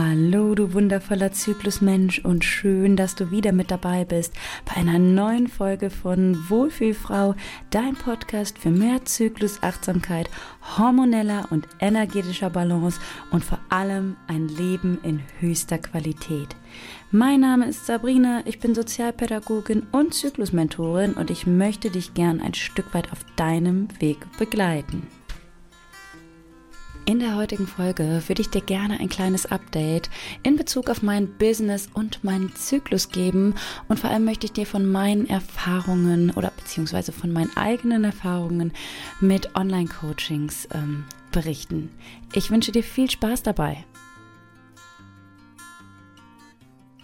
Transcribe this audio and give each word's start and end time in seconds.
Hallo, 0.00 0.54
du 0.54 0.74
wundervoller 0.74 1.32
Zyklusmensch 1.32 2.20
und 2.20 2.44
schön, 2.44 2.94
dass 2.94 3.16
du 3.16 3.32
wieder 3.32 3.50
mit 3.50 3.72
dabei 3.72 4.04
bist 4.04 4.32
bei 4.64 4.76
einer 4.76 5.00
neuen 5.00 5.48
Folge 5.48 5.90
von 5.90 6.48
Wohlfühlfrau, 6.48 7.34
dein 7.70 7.96
Podcast 7.96 8.60
für 8.60 8.70
mehr 8.70 9.04
Zyklusachtsamkeit, 9.04 10.30
hormoneller 10.78 11.48
und 11.50 11.66
energetischer 11.80 12.48
Balance 12.48 13.00
und 13.32 13.44
vor 13.44 13.58
allem 13.70 14.16
ein 14.28 14.46
Leben 14.46 15.00
in 15.02 15.20
höchster 15.40 15.78
Qualität. 15.78 16.54
Mein 17.10 17.40
Name 17.40 17.66
ist 17.66 17.84
Sabrina, 17.86 18.42
ich 18.44 18.60
bin 18.60 18.76
Sozialpädagogin 18.76 19.88
und 19.90 20.14
Zyklusmentorin 20.14 21.14
und 21.14 21.28
ich 21.28 21.44
möchte 21.44 21.90
dich 21.90 22.14
gern 22.14 22.40
ein 22.40 22.54
Stück 22.54 22.94
weit 22.94 23.10
auf 23.10 23.24
deinem 23.34 23.88
Weg 24.00 24.18
begleiten. 24.38 25.08
In 27.08 27.18
der 27.20 27.36
heutigen 27.36 27.66
Folge 27.66 28.22
würde 28.26 28.42
ich 28.42 28.50
dir 28.50 28.60
gerne 28.60 29.00
ein 29.00 29.08
kleines 29.08 29.46
Update 29.46 30.10
in 30.42 30.56
Bezug 30.56 30.90
auf 30.90 31.00
mein 31.00 31.38
Business 31.38 31.88
und 31.94 32.22
meinen 32.22 32.54
Zyklus 32.54 33.08
geben 33.08 33.54
und 33.88 33.98
vor 33.98 34.10
allem 34.10 34.26
möchte 34.26 34.44
ich 34.44 34.52
dir 34.52 34.66
von 34.66 34.84
meinen 34.84 35.26
Erfahrungen 35.26 36.30
oder 36.32 36.52
beziehungsweise 36.54 37.12
von 37.12 37.32
meinen 37.32 37.56
eigenen 37.56 38.04
Erfahrungen 38.04 38.74
mit 39.20 39.56
Online-Coachings 39.56 40.68
ähm, 40.74 41.06
berichten. 41.32 41.88
Ich 42.34 42.50
wünsche 42.50 42.72
dir 42.72 42.82
viel 42.82 43.10
Spaß 43.10 43.42
dabei. 43.42 43.86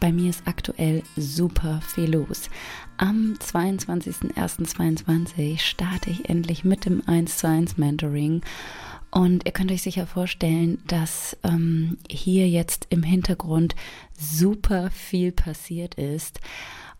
Bei 0.01 0.12
mir 0.12 0.29
ist 0.29 0.43
aktuell 0.45 1.02
super 1.16 1.80
viel 1.80 2.12
los. 2.12 2.51
Am 2.98 3.38
22.01.2022 3.41 5.60
starte 5.60 6.10
ich 6.10 6.29
endlich 6.29 6.62
mit 6.62 6.84
dem 6.84 7.02
1 7.07 7.38
zu 7.38 7.48
1 7.48 7.79
Mentoring 7.79 8.43
und 9.14 9.46
ihr 9.46 9.52
könnt 9.52 9.70
euch 9.70 9.82
sicher 9.82 10.09
vorstellen, 10.09 10.82
dass 10.88 11.36
ähm, 11.45 11.98
hier 12.10 12.48
jetzt 12.48 12.88
im 12.90 13.04
Hintergrund 13.04 13.76
super 14.18 14.90
viel 14.90 15.30
passiert 15.30 15.95
ist. 15.95 16.40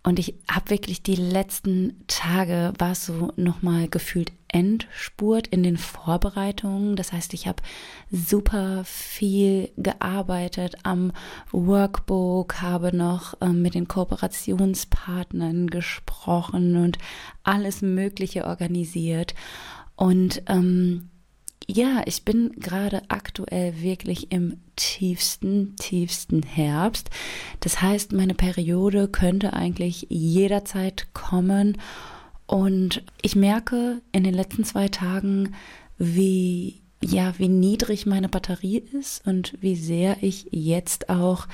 Und 0.05 0.21
ich 0.21 0.35
habe 0.49 0.71
wirklich 0.71 1.03
die 1.03 1.17
letzten 1.17 2.05
Tage, 2.07 2.73
war 2.79 2.93
es 2.93 3.07
so 3.07 3.33
nochmal 3.35 3.89
gefühlt 3.89 4.31
Endspurt 4.47 5.49
in 5.49 5.65
den 5.65 5.77
Vorbereitungen. 5.77 6.95
Das 6.95 7.13
heißt, 7.13 7.35
ich 7.35 7.49
habe 7.49 7.61
super 8.13 8.85
viel 8.85 9.73
gearbeitet 9.77 10.77
am 10.85 11.11
Workbook, 11.51 12.63
habe 12.63 12.97
noch 12.97 13.35
ähm, 13.41 13.61
mit 13.61 13.75
den 13.75 13.89
Kooperationspartnern 13.89 15.67
gesprochen 15.67 16.77
und 16.77 16.97
alles 17.43 17.83
Mögliche 17.83 18.45
organisiert. 18.45 19.35
Und 19.97 20.43
ähm, 20.47 21.11
ja, 21.67 22.03
ich 22.07 22.25
bin 22.25 22.53
gerade 22.59 23.03
aktuell 23.09 23.81
wirklich 23.81 24.31
im 24.33 24.59
tiefsten, 24.77 25.77
tiefsten 25.77 26.43
Herbst. 26.43 27.11
Das 27.61 27.81
heißt, 27.81 28.13
meine 28.13 28.35
Periode 28.35 29.09
könnte 29.09 29.53
eigentlich 29.53 30.07
jederzeit 30.11 31.09
kommen. 31.15 31.79
Und 32.47 33.03
ich 33.23 33.37
merke 33.37 34.03
in 34.13 34.25
den 34.25 34.35
letzten 34.35 34.65
zwei 34.65 34.89
Tagen, 34.89 35.55
wie, 35.97 36.83
ja, 37.03 37.35
wie 37.39 37.49
niedrig 37.49 38.05
meine 38.05 38.29
Batterie 38.29 38.83
ist 38.93 39.27
und 39.27 39.55
wie 39.61 39.77
sehr 39.77 40.23
ich 40.23 40.49
jetzt 40.51 41.09
auch 41.09 41.47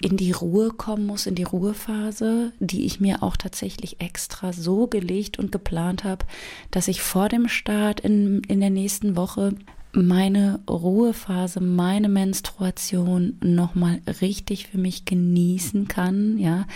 in 0.00 0.16
die 0.16 0.32
Ruhe 0.32 0.70
kommen 0.70 1.06
muss, 1.06 1.26
in 1.26 1.34
die 1.34 1.42
Ruhephase, 1.42 2.52
die 2.60 2.84
ich 2.84 3.00
mir 3.00 3.22
auch 3.22 3.36
tatsächlich 3.36 4.00
extra 4.00 4.52
so 4.52 4.86
gelegt 4.86 5.38
und 5.38 5.52
geplant 5.52 6.04
habe, 6.04 6.26
dass 6.70 6.88
ich 6.88 7.00
vor 7.00 7.28
dem 7.28 7.48
Start 7.48 8.00
in, 8.00 8.42
in 8.48 8.60
der 8.60 8.70
nächsten 8.70 9.16
Woche 9.16 9.54
meine 9.96 10.60
Ruhephase, 10.68 11.60
meine 11.60 12.08
Menstruation 12.08 13.38
nochmal 13.42 14.02
richtig 14.20 14.66
für 14.68 14.78
mich 14.78 15.06
genießen 15.06 15.88
kann, 15.88 16.36
ja, 16.38 16.66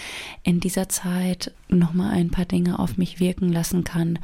in 0.42 0.60
dieser 0.60 0.88
Zeit 0.88 1.52
nochmal 1.68 2.12
ein 2.12 2.30
paar 2.30 2.46
Dinge 2.46 2.78
auf 2.78 2.96
mich 2.96 3.20
wirken 3.20 3.52
lassen 3.52 3.84
kann. 3.84 4.18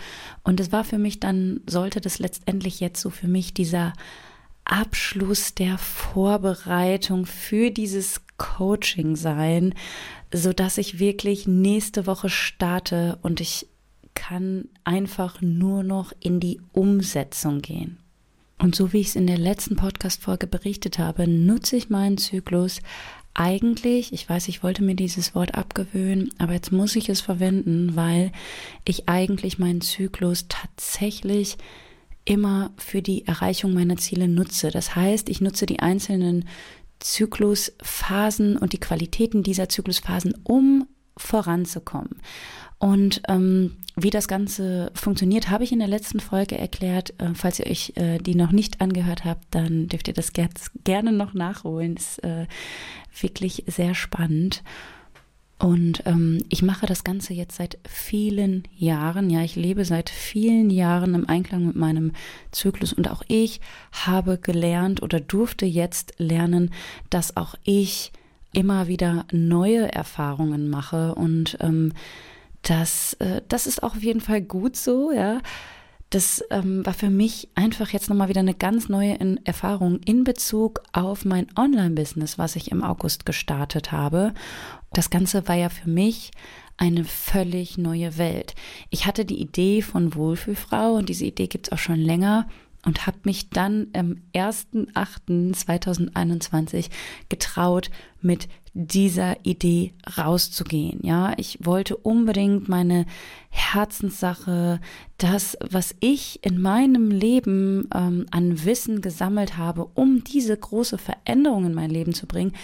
Und 0.44 0.60
es 0.60 0.72
war 0.72 0.84
für 0.84 0.98
mich 0.98 1.20
dann, 1.20 1.60
sollte 1.66 2.00
das 2.00 2.18
letztendlich 2.18 2.80
jetzt 2.80 3.00
so 3.00 3.10
für 3.10 3.28
mich 3.28 3.52
dieser 3.52 3.92
Abschluss 4.66 5.54
der 5.54 5.78
Vorbereitung 5.78 7.24
für 7.24 7.70
dieses 7.70 8.20
Coaching 8.36 9.16
sein, 9.16 9.74
so 10.32 10.52
dass 10.52 10.78
ich 10.78 10.98
wirklich 10.98 11.46
nächste 11.46 12.06
Woche 12.06 12.28
starte 12.28 13.18
und 13.22 13.40
ich 13.40 13.66
kann 14.14 14.68
einfach 14.84 15.40
nur 15.40 15.82
noch 15.82 16.12
in 16.20 16.40
die 16.40 16.60
Umsetzung 16.72 17.62
gehen. 17.62 17.98
Und 18.58 18.74
so 18.74 18.92
wie 18.92 19.00
ich 19.00 19.08
es 19.08 19.16
in 19.16 19.26
der 19.26 19.38
letzten 19.38 19.76
Podcast-Folge 19.76 20.46
berichtet 20.46 20.98
habe, 20.98 21.28
nutze 21.28 21.76
ich 21.76 21.90
meinen 21.90 22.18
Zyklus 22.18 22.80
eigentlich, 23.34 24.14
ich 24.14 24.26
weiß, 24.26 24.48
ich 24.48 24.62
wollte 24.62 24.82
mir 24.82 24.94
dieses 24.94 25.34
Wort 25.34 25.54
abgewöhnen, 25.54 26.30
aber 26.38 26.54
jetzt 26.54 26.72
muss 26.72 26.96
ich 26.96 27.10
es 27.10 27.20
verwenden, 27.20 27.94
weil 27.94 28.32
ich 28.86 29.10
eigentlich 29.10 29.58
meinen 29.58 29.82
Zyklus 29.82 30.46
tatsächlich 30.48 31.58
immer 32.26 32.72
für 32.76 33.00
die 33.00 33.26
Erreichung 33.26 33.72
meiner 33.72 33.96
Ziele 33.96 34.28
nutze. 34.28 34.70
Das 34.70 34.94
heißt, 34.94 35.30
ich 35.30 35.40
nutze 35.40 35.64
die 35.64 35.80
einzelnen 35.80 36.46
Zyklusphasen 36.98 38.58
und 38.58 38.72
die 38.74 38.80
Qualitäten 38.80 39.42
dieser 39.42 39.68
Zyklusphasen, 39.68 40.34
um 40.44 40.86
voranzukommen. 41.16 42.20
Und 42.78 43.22
ähm, 43.28 43.76
wie 43.96 44.10
das 44.10 44.28
Ganze 44.28 44.90
funktioniert, 44.94 45.48
habe 45.48 45.64
ich 45.64 45.72
in 45.72 45.78
der 45.78 45.88
letzten 45.88 46.20
Folge 46.20 46.58
erklärt. 46.58 47.14
Äh, 47.18 47.34
falls 47.34 47.58
ihr 47.58 47.66
euch 47.66 47.94
äh, 47.96 48.18
die 48.18 48.34
noch 48.34 48.52
nicht 48.52 48.82
angehört 48.82 49.24
habt, 49.24 49.46
dann 49.52 49.86
dürft 49.86 50.08
ihr 50.08 50.14
das 50.14 50.34
ger 50.34 50.48
gerne 50.84 51.12
noch 51.12 51.32
nachholen. 51.32 51.96
Ist 51.96 52.22
äh, 52.22 52.46
wirklich 53.18 53.64
sehr 53.66 53.94
spannend. 53.94 54.62
Und 55.58 56.02
ähm, 56.04 56.44
ich 56.50 56.62
mache 56.62 56.84
das 56.84 57.02
Ganze 57.02 57.32
jetzt 57.32 57.56
seit 57.56 57.78
vielen 57.88 58.64
Jahren. 58.76 59.30
Ja, 59.30 59.40
ich 59.40 59.56
lebe 59.56 59.86
seit 59.86 60.10
vielen 60.10 60.68
Jahren 60.68 61.14
im 61.14 61.28
Einklang 61.28 61.66
mit 61.66 61.76
meinem 61.76 62.12
Zyklus 62.50 62.92
und 62.92 63.10
auch 63.10 63.22
ich 63.26 63.60
habe 63.92 64.36
gelernt 64.36 65.02
oder 65.02 65.18
durfte 65.18 65.64
jetzt 65.64 66.14
lernen, 66.18 66.72
dass 67.08 67.38
auch 67.38 67.54
ich 67.64 68.12
immer 68.52 68.86
wieder 68.86 69.24
neue 69.32 69.92
Erfahrungen 69.92 70.68
mache 70.68 71.14
und 71.14 71.56
ähm, 71.60 71.92
das, 72.62 73.14
äh, 73.14 73.42
das 73.48 73.66
ist 73.66 73.82
auch 73.82 73.96
auf 73.96 74.02
jeden 74.02 74.20
Fall 74.20 74.42
gut 74.42 74.76
so, 74.76 75.10
ja. 75.12 75.40
Das 76.10 76.42
ähm, 76.50 76.86
war 76.86 76.94
für 76.94 77.10
mich 77.10 77.48
einfach 77.56 77.90
jetzt 77.90 78.08
nochmal 78.08 78.28
wieder 78.28 78.40
eine 78.40 78.54
ganz 78.54 78.88
neue 78.88 79.18
Erfahrung 79.44 79.98
in 80.04 80.22
Bezug 80.22 80.82
auf 80.92 81.24
mein 81.24 81.48
Online-Business, 81.56 82.38
was 82.38 82.54
ich 82.54 82.70
im 82.70 82.84
August 82.84 83.26
gestartet 83.26 83.90
habe. 83.90 84.32
Das 84.96 85.10
Ganze 85.10 85.46
war 85.46 85.56
ja 85.56 85.68
für 85.68 85.90
mich 85.90 86.30
eine 86.78 87.04
völlig 87.04 87.76
neue 87.76 88.16
Welt. 88.16 88.54
Ich 88.88 89.04
hatte 89.04 89.26
die 89.26 89.42
Idee 89.42 89.82
von 89.82 90.14
Wohlfühlfrau 90.14 90.94
und 90.94 91.10
diese 91.10 91.26
Idee 91.26 91.48
gibt 91.48 91.66
es 91.66 91.72
auch 91.72 91.78
schon 91.78 92.00
länger 92.00 92.48
und 92.86 93.06
habe 93.06 93.18
mich 93.24 93.50
dann 93.50 93.88
am 93.94 94.22
1.8.2021 94.32 96.88
getraut, 97.28 97.90
mit 98.22 98.48
dieser 98.72 99.44
Idee 99.44 99.92
rauszugehen. 100.16 101.00
Ja, 101.02 101.34
ich 101.36 101.58
wollte 101.60 101.98
unbedingt 101.98 102.70
meine 102.70 103.04
Herzenssache, 103.50 104.80
das, 105.18 105.58
was 105.60 105.94
ich 106.00 106.42
in 106.42 106.58
meinem 106.60 107.10
Leben 107.10 107.86
ähm, 107.94 108.24
an 108.30 108.64
Wissen 108.64 109.02
gesammelt 109.02 109.58
habe, 109.58 109.84
um 109.94 110.24
diese 110.24 110.56
große 110.56 110.96
Veränderung 110.96 111.66
in 111.66 111.74
mein 111.74 111.90
Leben 111.90 112.14
zu 112.14 112.26
bringen, 112.26 112.54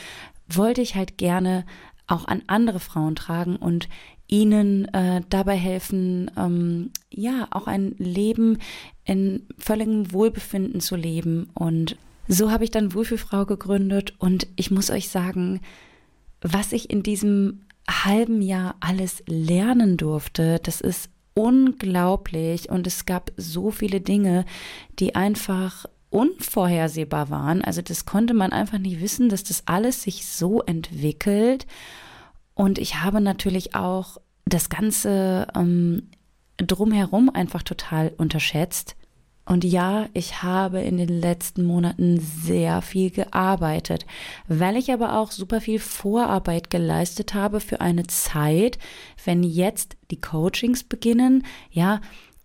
wollte 0.48 0.82
ich 0.82 0.94
halt 0.94 1.18
gerne 1.18 1.64
auch 2.06 2.26
an 2.26 2.42
andere 2.46 2.80
Frauen 2.80 3.16
tragen 3.16 3.56
und 3.56 3.88
ihnen 4.28 4.86
äh, 4.94 5.20
dabei 5.28 5.56
helfen, 5.56 6.30
ähm, 6.36 6.90
ja, 7.10 7.48
auch 7.50 7.66
ein 7.66 7.94
Leben 7.98 8.58
in 9.04 9.46
völligem 9.58 10.12
Wohlbefinden 10.12 10.80
zu 10.80 10.96
leben. 10.96 11.50
Und 11.54 11.96
so 12.28 12.50
habe 12.50 12.64
ich 12.64 12.70
dann 12.70 12.94
Wohlfühlfrau 12.94 13.44
gegründet 13.44 14.14
und 14.18 14.46
ich 14.56 14.70
muss 14.70 14.90
euch 14.90 15.08
sagen, 15.10 15.60
was 16.40 16.72
ich 16.72 16.90
in 16.90 17.02
diesem 17.02 17.62
halben 17.88 18.42
Jahr 18.42 18.76
alles 18.80 19.22
lernen 19.26 19.96
durfte, 19.96 20.60
das 20.62 20.80
ist 20.80 21.10
unglaublich 21.34 22.68
und 22.68 22.86
es 22.86 23.06
gab 23.06 23.32
so 23.36 23.70
viele 23.70 24.00
Dinge, 24.00 24.44
die 24.98 25.14
einfach 25.14 25.86
unvorhersehbar 26.12 27.30
waren. 27.30 27.62
Also 27.62 27.82
das 27.82 28.04
konnte 28.04 28.34
man 28.34 28.52
einfach 28.52 28.78
nicht 28.78 29.00
wissen, 29.00 29.28
dass 29.28 29.44
das 29.44 29.62
alles 29.66 30.02
sich 30.02 30.26
so 30.26 30.60
entwickelt. 30.62 31.66
Und 32.54 32.78
ich 32.78 32.96
habe 32.96 33.20
natürlich 33.20 33.74
auch 33.74 34.18
das 34.44 34.68
Ganze 34.68 35.48
ähm, 35.56 36.08
drumherum 36.58 37.30
einfach 37.30 37.62
total 37.62 38.12
unterschätzt. 38.16 38.96
Und 39.44 39.64
ja, 39.64 40.08
ich 40.12 40.42
habe 40.42 40.80
in 40.80 40.98
den 40.98 41.08
letzten 41.08 41.64
Monaten 41.64 42.20
sehr 42.20 42.80
viel 42.80 43.10
gearbeitet, 43.10 44.06
weil 44.46 44.76
ich 44.76 44.92
aber 44.92 45.18
auch 45.18 45.32
super 45.32 45.60
viel 45.60 45.80
Vorarbeit 45.80 46.70
geleistet 46.70 47.34
habe 47.34 47.58
für 47.58 47.80
eine 47.80 48.06
Zeit, 48.06 48.78
wenn 49.24 49.42
jetzt 49.42 49.96
die 50.12 50.20
Coachings 50.20 50.84
beginnen, 50.84 51.44
ja, 51.70 52.00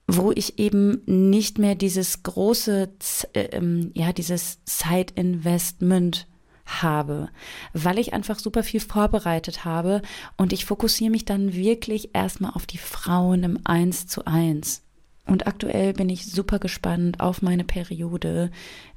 wo 0.08 0.32
ich 0.32 0.58
eben 0.58 1.02
nicht 1.06 1.60
mehr 1.60 1.76
dieses 1.76 2.24
große, 2.24 2.90
äh, 3.34 3.62
ja, 3.94 4.14
dieses 4.14 4.64
Zeitinvestment 4.64 6.28
habe, 6.66 7.30
weil 7.74 8.00
ich 8.00 8.14
einfach 8.14 8.40
super 8.40 8.64
viel 8.64 8.80
vorbereitet 8.80 9.66
habe 9.66 10.02
und 10.38 10.54
ich 10.54 10.66
fokussiere 10.66 11.12
mich 11.12 11.26
dann 11.26 11.54
wirklich 11.54 12.12
erstmal 12.14 12.52
auf 12.52 12.66
die 12.66 12.78
Frauen 12.78 13.44
im 13.44 13.60
Eins 13.64 14.08
zu 14.08 14.26
eins. 14.26 14.84
Und 15.26 15.46
aktuell 15.46 15.92
bin 15.92 16.10
ich 16.10 16.26
super 16.26 16.58
gespannt 16.58 17.20
auf 17.20 17.42
meine 17.42 17.66
Periode, 17.66 18.50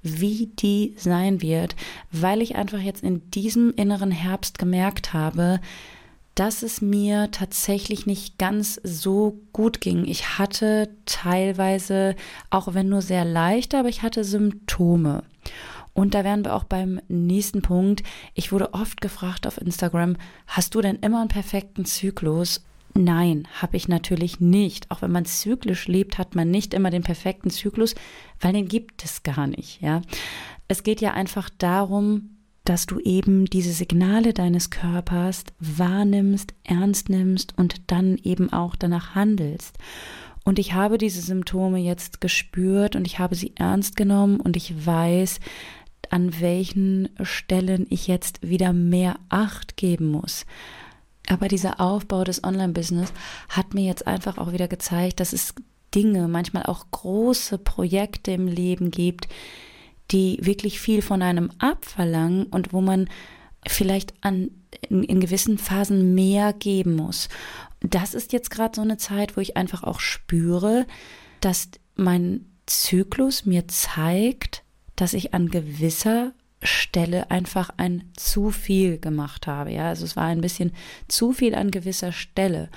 wie 0.03 0.47
die 0.47 0.95
sein 0.97 1.43
wird, 1.43 1.75
weil 2.12 2.41
ich 2.41 2.55
einfach 2.55 2.79
jetzt 2.79 3.03
in 3.03 3.29
diesem 3.33 3.75
inneren 3.75 4.12
Herbst 4.12 4.59
gemerkt 4.59 5.12
habe, 5.12 5.61
dass 6.40 6.62
es 6.62 6.81
mir 6.81 7.31
tatsächlich 7.32 8.06
nicht 8.06 8.38
ganz 8.38 8.81
so 8.82 9.42
gut 9.52 9.82
ging. 9.82 10.06
Ich 10.06 10.38
hatte 10.38 10.88
teilweise, 11.04 12.16
auch 12.48 12.72
wenn 12.72 12.88
nur 12.88 13.02
sehr 13.02 13.26
leicht, 13.26 13.75
aber 13.75 13.90
ich 13.90 14.00
hatte 14.00 14.25
Symptome. 14.25 15.22
Und 15.92 16.14
da 16.14 16.25
wären 16.25 16.42
wir 16.42 16.54
auch 16.54 16.64
beim 16.64 16.98
nächsten 17.08 17.60
Punkt. 17.60 18.04
Ich 18.32 18.52
wurde 18.52 18.72
oft 18.72 19.02
gefragt 19.02 19.46
auf 19.46 19.60
Instagram, 19.60 20.16
hast 20.46 20.75
du 20.75 20.81
denn 20.81 20.96
immer 21.02 21.20
einen 21.20 21.28
perfekten 21.28 21.84
Zyklus? 21.84 22.64
Nein, 22.94 23.46
habe 23.60 23.76
ich 23.76 23.88
natürlich 23.88 24.40
nicht. 24.40 24.90
Auch 24.90 25.02
wenn 25.02 25.12
man 25.12 25.26
zyklisch 25.26 25.88
lebt, 25.88 26.16
hat 26.16 26.34
man 26.34 26.50
nicht 26.50 26.72
immer 26.72 26.88
den 26.88 27.02
perfekten 27.02 27.50
Zyklus, 27.50 27.94
weil 28.40 28.54
den 28.54 28.66
gibt 28.66 29.04
es 29.04 29.22
gar 29.25 29.46
nicht, 29.46 29.82
ja. 29.82 30.00
Es 30.69 30.84
geht 30.84 31.02
ja 31.02 31.12
einfach 31.12 31.50
darum, 31.58 32.31
dass 32.70 32.87
du 32.87 33.00
eben 33.00 33.46
diese 33.46 33.72
Signale 33.72 34.32
deines 34.32 34.70
Körpers 34.70 35.43
wahrnimmst, 35.58 36.55
ernst 36.62 37.08
nimmst 37.08 37.52
und 37.58 37.90
dann 37.90 38.17
eben 38.22 38.52
auch 38.52 38.76
danach 38.76 39.17
handelst. 39.17 39.76
Und 40.44 40.61
ich 40.61 40.72
habe 40.72 40.96
diese 40.96 41.20
Symptome 41.20 41.81
jetzt 41.81 42.20
gespürt 42.20 42.94
und 42.94 43.08
ich 43.08 43.19
habe 43.19 43.34
sie 43.34 43.55
ernst 43.56 43.96
genommen 43.96 44.38
und 44.38 44.56
ich 44.56 44.87
weiß, 44.87 45.40
an 46.11 46.40
welchen 46.40 47.08
Stellen 47.22 47.88
ich 47.90 48.06
jetzt 48.06 48.49
wieder 48.49 48.73
mehr 48.73 49.16
Acht 49.31 49.76
geben 49.76 50.06
muss. 50.06 50.46
Aber 51.26 51.49
dieser 51.49 51.81
Aufbau 51.81 52.23
des 52.23 52.44
Online-Business 52.44 53.12
hat 53.49 53.75
mir 53.75 53.82
jetzt 53.82 54.06
einfach 54.06 54.38
auch 54.38 54.52
wieder 54.52 54.69
gezeigt, 54.69 55.19
dass 55.19 55.32
es 55.32 55.56
Dinge, 55.93 56.28
manchmal 56.28 56.66
auch 56.66 56.87
große 56.93 57.58
Projekte 57.58 58.31
im 58.31 58.46
Leben 58.46 58.93
gibt, 58.93 59.26
die 60.11 60.39
wirklich 60.43 60.81
viel 60.81 61.03
von 61.03 61.23
einem 61.23 61.51
abverlangen 61.59 62.47
und 62.47 62.73
wo 62.73 62.81
man 62.81 63.09
vielleicht 63.67 64.15
an, 64.23 64.51
in, 64.89 65.03
in 65.03 65.21
gewissen 65.21 65.59
Phasen 65.59 66.15
mehr 66.15 66.53
geben 66.53 66.97
muss. 66.97 67.29
Das 67.81 68.15
ist 68.15 68.33
jetzt 68.33 68.51
gerade 68.51 68.77
so 68.77 68.83
eine 68.83 68.97
Zeit, 68.97 69.37
wo 69.37 69.41
ich 69.41 69.57
einfach 69.57 69.83
auch 69.83 70.01
spüre, 70.01 70.87
dass 71.41 71.69
mein 71.97 72.47
Zyklus 72.67 73.47
mir 73.47 73.69
zeigt, 73.69 74.62
dass 74.97 75.15
ich 75.15 75.35
an 75.35 75.49
gewisser 75.49 76.33
Stelle 76.62 77.31
einfach 77.31 77.71
ein 77.79 78.11
zu 78.17 78.51
viel 78.51 78.99
gemacht 78.99 79.47
habe. 79.47 79.73
Ja, 79.73 79.89
also 79.89 80.05
es 80.05 80.17
war 80.17 80.27
ein 80.27 80.43
bisschen 80.43 80.73
zu 81.09 81.33
viel 81.33 81.55
an 81.55 81.71
gewisser 81.71 82.12
Stelle. 82.12 82.69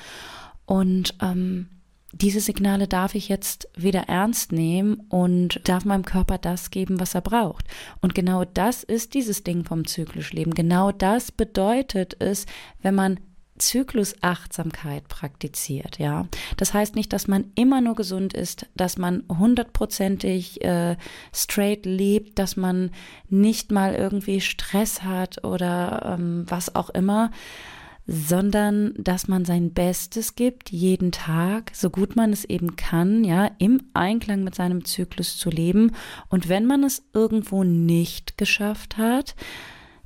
Und 0.66 1.16
ähm, 1.22 1.68
diese 2.14 2.40
Signale 2.40 2.88
darf 2.88 3.16
ich 3.16 3.28
jetzt 3.28 3.68
wieder 3.76 4.04
ernst 4.04 4.52
nehmen 4.52 5.02
und 5.10 5.68
darf 5.68 5.84
meinem 5.84 6.06
Körper 6.06 6.38
das 6.38 6.70
geben, 6.70 7.00
was 7.00 7.16
er 7.16 7.22
braucht. 7.22 7.66
Und 8.02 8.14
genau 8.14 8.46
das 8.46 8.84
ist 8.84 9.16
dieses 9.16 9.44
Ding 9.44 9.66
vom 9.66 9.88
zyklisch 9.88 10.32
Leben. 10.32 10.54
Genau 10.54 10.92
das 10.92 11.32
bedeutet 11.32 12.16
es, 12.20 12.46
wenn 12.82 12.96
man 12.96 13.20
Zyklusachtsamkeit 13.58 15.08
praktiziert, 15.08 16.00
ja. 16.00 16.28
Das 16.58 16.74
heißt 16.74 16.96
nicht, 16.96 17.14
dass 17.14 17.28
man 17.28 17.46
immer 17.56 17.82
nur 17.82 17.96
gesund 17.96 18.34
ist, 18.34 18.68
dass 18.76 18.98
man 18.98 19.24
hundertprozentig 19.30 20.64
äh, 20.64 20.98
straight 21.34 21.86
lebt, 21.86 22.40
dass 22.40 22.58
man 22.58 22.92
nicht 23.30 23.72
mal 23.72 23.94
irgendwie 23.94 24.42
Stress 24.42 25.04
hat 25.04 25.44
oder 25.44 26.18
ähm, 26.18 26.46
was 26.48 26.76
auch 26.76 26.90
immer, 26.90 27.32
sondern 28.06 28.94
dass 28.98 29.28
man 29.28 29.46
sein 29.46 29.74
Bestes 29.74 30.36
gibt, 30.36 30.72
jeden 30.72 31.12
Tag, 31.12 31.72
so 31.74 31.90
gut 31.90 32.16
man 32.16 32.34
es 32.34 32.44
eben 32.44 32.76
kann, 32.76 33.24
ja, 33.24 33.52
im 33.60 33.82
Einklang 33.94 34.44
mit 34.44 34.56
seinem 34.56 34.84
Zyklus 34.84 35.38
zu 35.38 35.50
leben. 35.50 35.92
Und 36.30 36.50
wenn 36.50 36.66
man 36.66 36.84
es 36.84 37.04
irgendwo 37.14 37.64
nicht 37.64 38.38
geschafft 38.38 38.98
hat, 38.98 39.36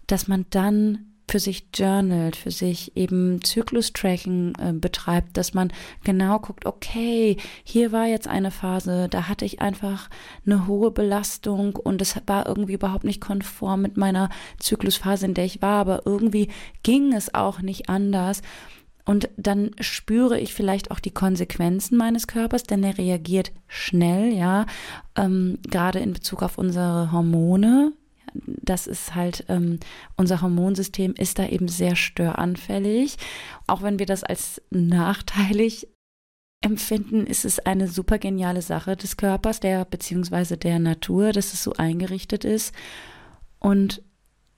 dass 0.05 0.27
man 0.27 0.45
dann 0.51 1.16
für 1.29 1.39
sich 1.39 1.67
journalt, 1.73 2.37
für 2.37 2.51
sich 2.51 2.95
eben 2.95 3.43
Zyklus-Tracking 3.43 4.53
äh, 4.59 4.73
betreibt, 4.73 5.35
dass 5.35 5.53
man 5.53 5.73
genau 6.03 6.39
guckt, 6.39 6.65
okay, 6.65 7.35
hier 7.65 7.91
war 7.91 8.05
jetzt 8.05 8.27
eine 8.27 8.49
Phase, 8.49 9.09
da 9.09 9.27
hatte 9.27 9.43
ich 9.43 9.61
einfach 9.61 10.09
eine 10.45 10.67
hohe 10.67 10.89
Belastung 10.91 11.75
und 11.75 12.01
es 12.01 12.15
war 12.27 12.47
irgendwie 12.47 12.73
überhaupt 12.73 13.03
nicht 13.03 13.19
konform 13.19 13.81
mit 13.81 13.97
meiner 13.97 14.29
Zyklusphase, 14.59 15.25
in 15.25 15.33
der 15.33 15.45
ich 15.45 15.61
war, 15.61 15.81
aber 15.81 16.03
irgendwie 16.05 16.47
ging 16.83 17.13
es 17.13 17.33
auch 17.33 17.61
nicht 17.61 17.89
anders. 17.89 18.41
Und 19.03 19.29
dann 19.37 19.71
spüre 19.79 20.37
ich 20.39 20.53
vielleicht 20.53 20.91
auch 20.91 20.99
die 20.99 21.11
Konsequenzen 21.11 21.97
meines 21.97 22.27
Körpers, 22.27 22.63
denn 22.63 22.83
er 22.83 22.97
reagiert 22.97 23.51
schnell, 23.67 24.33
ja, 24.33 24.65
ähm, 25.15 25.59
gerade 25.69 25.99
in 25.99 26.13
Bezug 26.13 26.43
auf 26.43 26.57
unsere 26.57 27.11
Hormone, 27.11 27.93
das 28.45 28.87
ist 28.87 29.15
halt, 29.15 29.45
ähm, 29.49 29.79
unser 30.15 30.41
Hormonsystem 30.41 31.13
ist 31.13 31.39
da 31.39 31.47
eben 31.47 31.67
sehr 31.67 31.95
störanfällig. 31.95 33.17
Auch 33.67 33.81
wenn 33.81 33.99
wir 33.99 34.05
das 34.05 34.23
als 34.23 34.61
nachteilig 34.69 35.87
empfinden, 36.61 37.27
ist 37.27 37.45
es 37.45 37.59
eine 37.59 37.87
super 37.87 38.17
geniale 38.17 38.61
Sache 38.61 38.95
des 38.95 39.17
Körpers, 39.17 39.59
der 39.59 39.85
beziehungsweise 39.85 40.57
der 40.57 40.79
Natur, 40.79 41.31
dass 41.31 41.53
es 41.53 41.63
so 41.63 41.73
eingerichtet 41.73 42.45
ist. 42.45 42.73
Und 43.59 44.01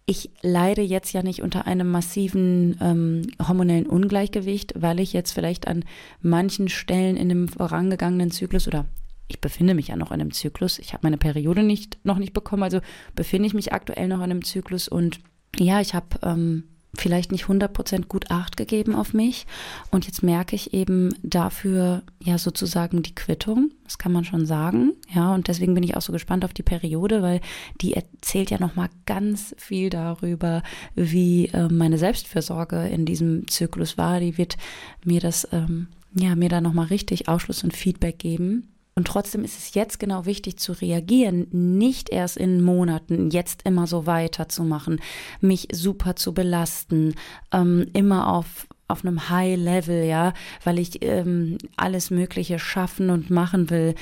ich 0.06 0.32
leide 0.42 0.82
jetzt 0.82 1.14
ja 1.14 1.22
nicht 1.22 1.44
unter 1.44 1.68
einem 1.68 1.92
massiven 1.92 2.78
ähm, 2.82 3.22
hormonellen 3.48 3.86
Ungleichgewicht, 3.86 4.74
weil 4.76 5.00
ich 5.00 5.14
jetzt 5.14 5.34
vielleicht 5.34 5.68
an 5.68 5.86
manchen 6.22 6.68
Stellen 6.68 7.16
in 7.16 7.30
dem 7.30 7.48
vorangegangenen 7.48 8.32
Zyklus 8.32 8.68
oder 8.68 8.86
ich 9.30 9.40
befinde 9.40 9.76
mich 9.76 9.88
ja 9.88 9.96
noch 9.96 10.12
in 10.12 10.20
einem 10.20 10.34
Zyklus. 10.34 10.80
Ich 10.80 10.94
habe 10.94 11.02
meine 11.04 11.18
Periode 11.18 11.64
nicht, 11.64 12.00
noch 12.04 12.18
nicht 12.18 12.34
bekommen, 12.34 12.64
also 12.64 12.82
befinde 13.16 13.48
ich 13.48 13.54
mich 13.54 13.72
aktuell 13.72 14.08
noch 14.08 14.18
in 14.18 14.24
einem 14.24 14.44
Zyklus. 14.44 14.88
Und 14.88 15.20
ja, 15.56 15.80
ich 15.80 15.94
habe 15.94 16.08
ähm, 16.24 16.64
vielleicht 16.96 17.32
nicht 17.32 17.46
100% 17.46 18.08
gut 18.08 18.32
Acht 18.32 18.58
gegeben 18.58 18.96
auf 18.96 19.14
mich. 19.14 19.46
Und 19.92 20.08
jetzt 20.08 20.24
merke 20.24 20.56
ich 20.56 20.74
eben 20.74 21.14
dafür 21.22 22.02
ja 22.20 22.40
sozusagen 22.40 23.04
die 23.04 23.14
Quittung, 23.14 23.72
das 23.84 24.00
kann 24.00 24.12
man 24.12 24.26
schon 24.26 24.48
sagen, 24.48 24.94
ja, 25.14 25.34
und 25.34 25.48
deswegen 25.48 25.76
bin 25.76 25.84
ich 25.84 25.96
auch 25.96 26.02
so 26.02 26.12
gespannt 26.12 26.44
auf 26.44 26.54
die 26.54 26.64
Periode, 26.64 27.22
weil 27.22 27.40
die 27.82 27.94
erzählt 27.94 28.50
ja 28.50 28.60
nochmal 28.60 28.90
ganz 29.06 29.56
viel 29.58 29.92
darüber, 29.92 30.64
wie 30.96 31.48
äh, 31.50 31.70
meine 31.70 32.00
Selbstfürsorge 32.00 32.88
in 32.88 33.06
diesem 33.06 33.48
Zyklus 33.48 33.98
war, 33.98 34.20
die 34.20 34.40
wird 34.40 34.58
mir 35.06 35.22
das, 35.22 35.48
ähm, 35.52 35.88
ja, 36.16 36.36
mir 36.36 36.50
da 36.50 36.62
nochmal 36.62 36.88
richtig 36.88 37.28
Ausschluss 37.28 37.64
und 37.64 37.76
Feedback 37.76 38.18
geben 38.18 38.68
und 39.00 39.08
trotzdem 39.08 39.46
ist 39.46 39.58
es 39.58 39.76
jetzt 39.76 39.98
genau 39.98 40.26
wichtig 40.26 40.58
zu 40.58 40.74
reagieren, 40.74 41.48
nicht 41.52 42.10
erst 42.10 42.36
in 42.36 42.62
Monaten 42.62 43.30
jetzt 43.30 43.62
immer 43.64 43.88
so 43.88 44.06
weiterzumachen, 44.06 45.00
mich 45.40 45.70
super 45.72 46.18
zu 46.18 46.34
belasten, 46.34 47.16
ähm, 47.54 47.88
immer 47.94 48.28
auf 48.28 48.68
auf 48.90 49.06
einem 49.06 49.30
High 49.30 49.58
Level, 49.58 50.04
ja, 50.04 50.34
weil 50.66 50.80
ich 50.80 51.02
ähm, 51.02 51.60
alles 51.78 52.12
Mögliche 52.12 52.60
schaffen 52.60 53.10
und 53.10 53.30
machen 53.30 53.70
will, 53.70 53.96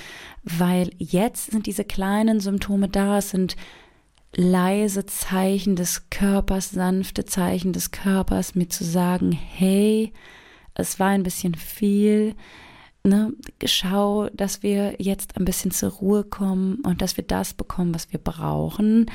weil 0.44 0.90
jetzt 0.98 1.52
sind 1.52 1.68
diese 1.68 1.84
kleinen 1.84 2.40
Symptome 2.40 2.90
da, 2.90 3.20
es 3.20 3.30
sind 3.30 3.56
leise 4.36 5.06
Zeichen 5.06 5.76
des 5.76 6.10
Körpers, 6.10 6.72
sanfte 6.72 7.26
Zeichen 7.26 7.72
des 7.72 7.92
Körpers, 7.92 8.56
mir 8.56 8.68
zu 8.68 8.84
sagen, 8.84 9.32
hey, 9.32 10.12
es 10.74 11.00
war 11.00 11.10
ein 11.10 11.24
bisschen 11.24 11.54
viel, 11.54 12.34
ne, 13.08 13.34
schau, 13.66 14.30
dass 14.30 14.62
wir 14.62 14.96
jetzt 15.00 15.38
ein 15.38 15.46
bisschen 15.46 15.72
zur 15.72 15.90
Ruhe 15.92 16.24
kommen 16.24 16.82
und 16.82 17.02
dass 17.02 17.18
wir 17.18 17.24
das 17.24 17.54
bekommen, 17.54 17.96
was 17.96 18.12
wir 18.12 18.20
brauchen. 18.20 19.10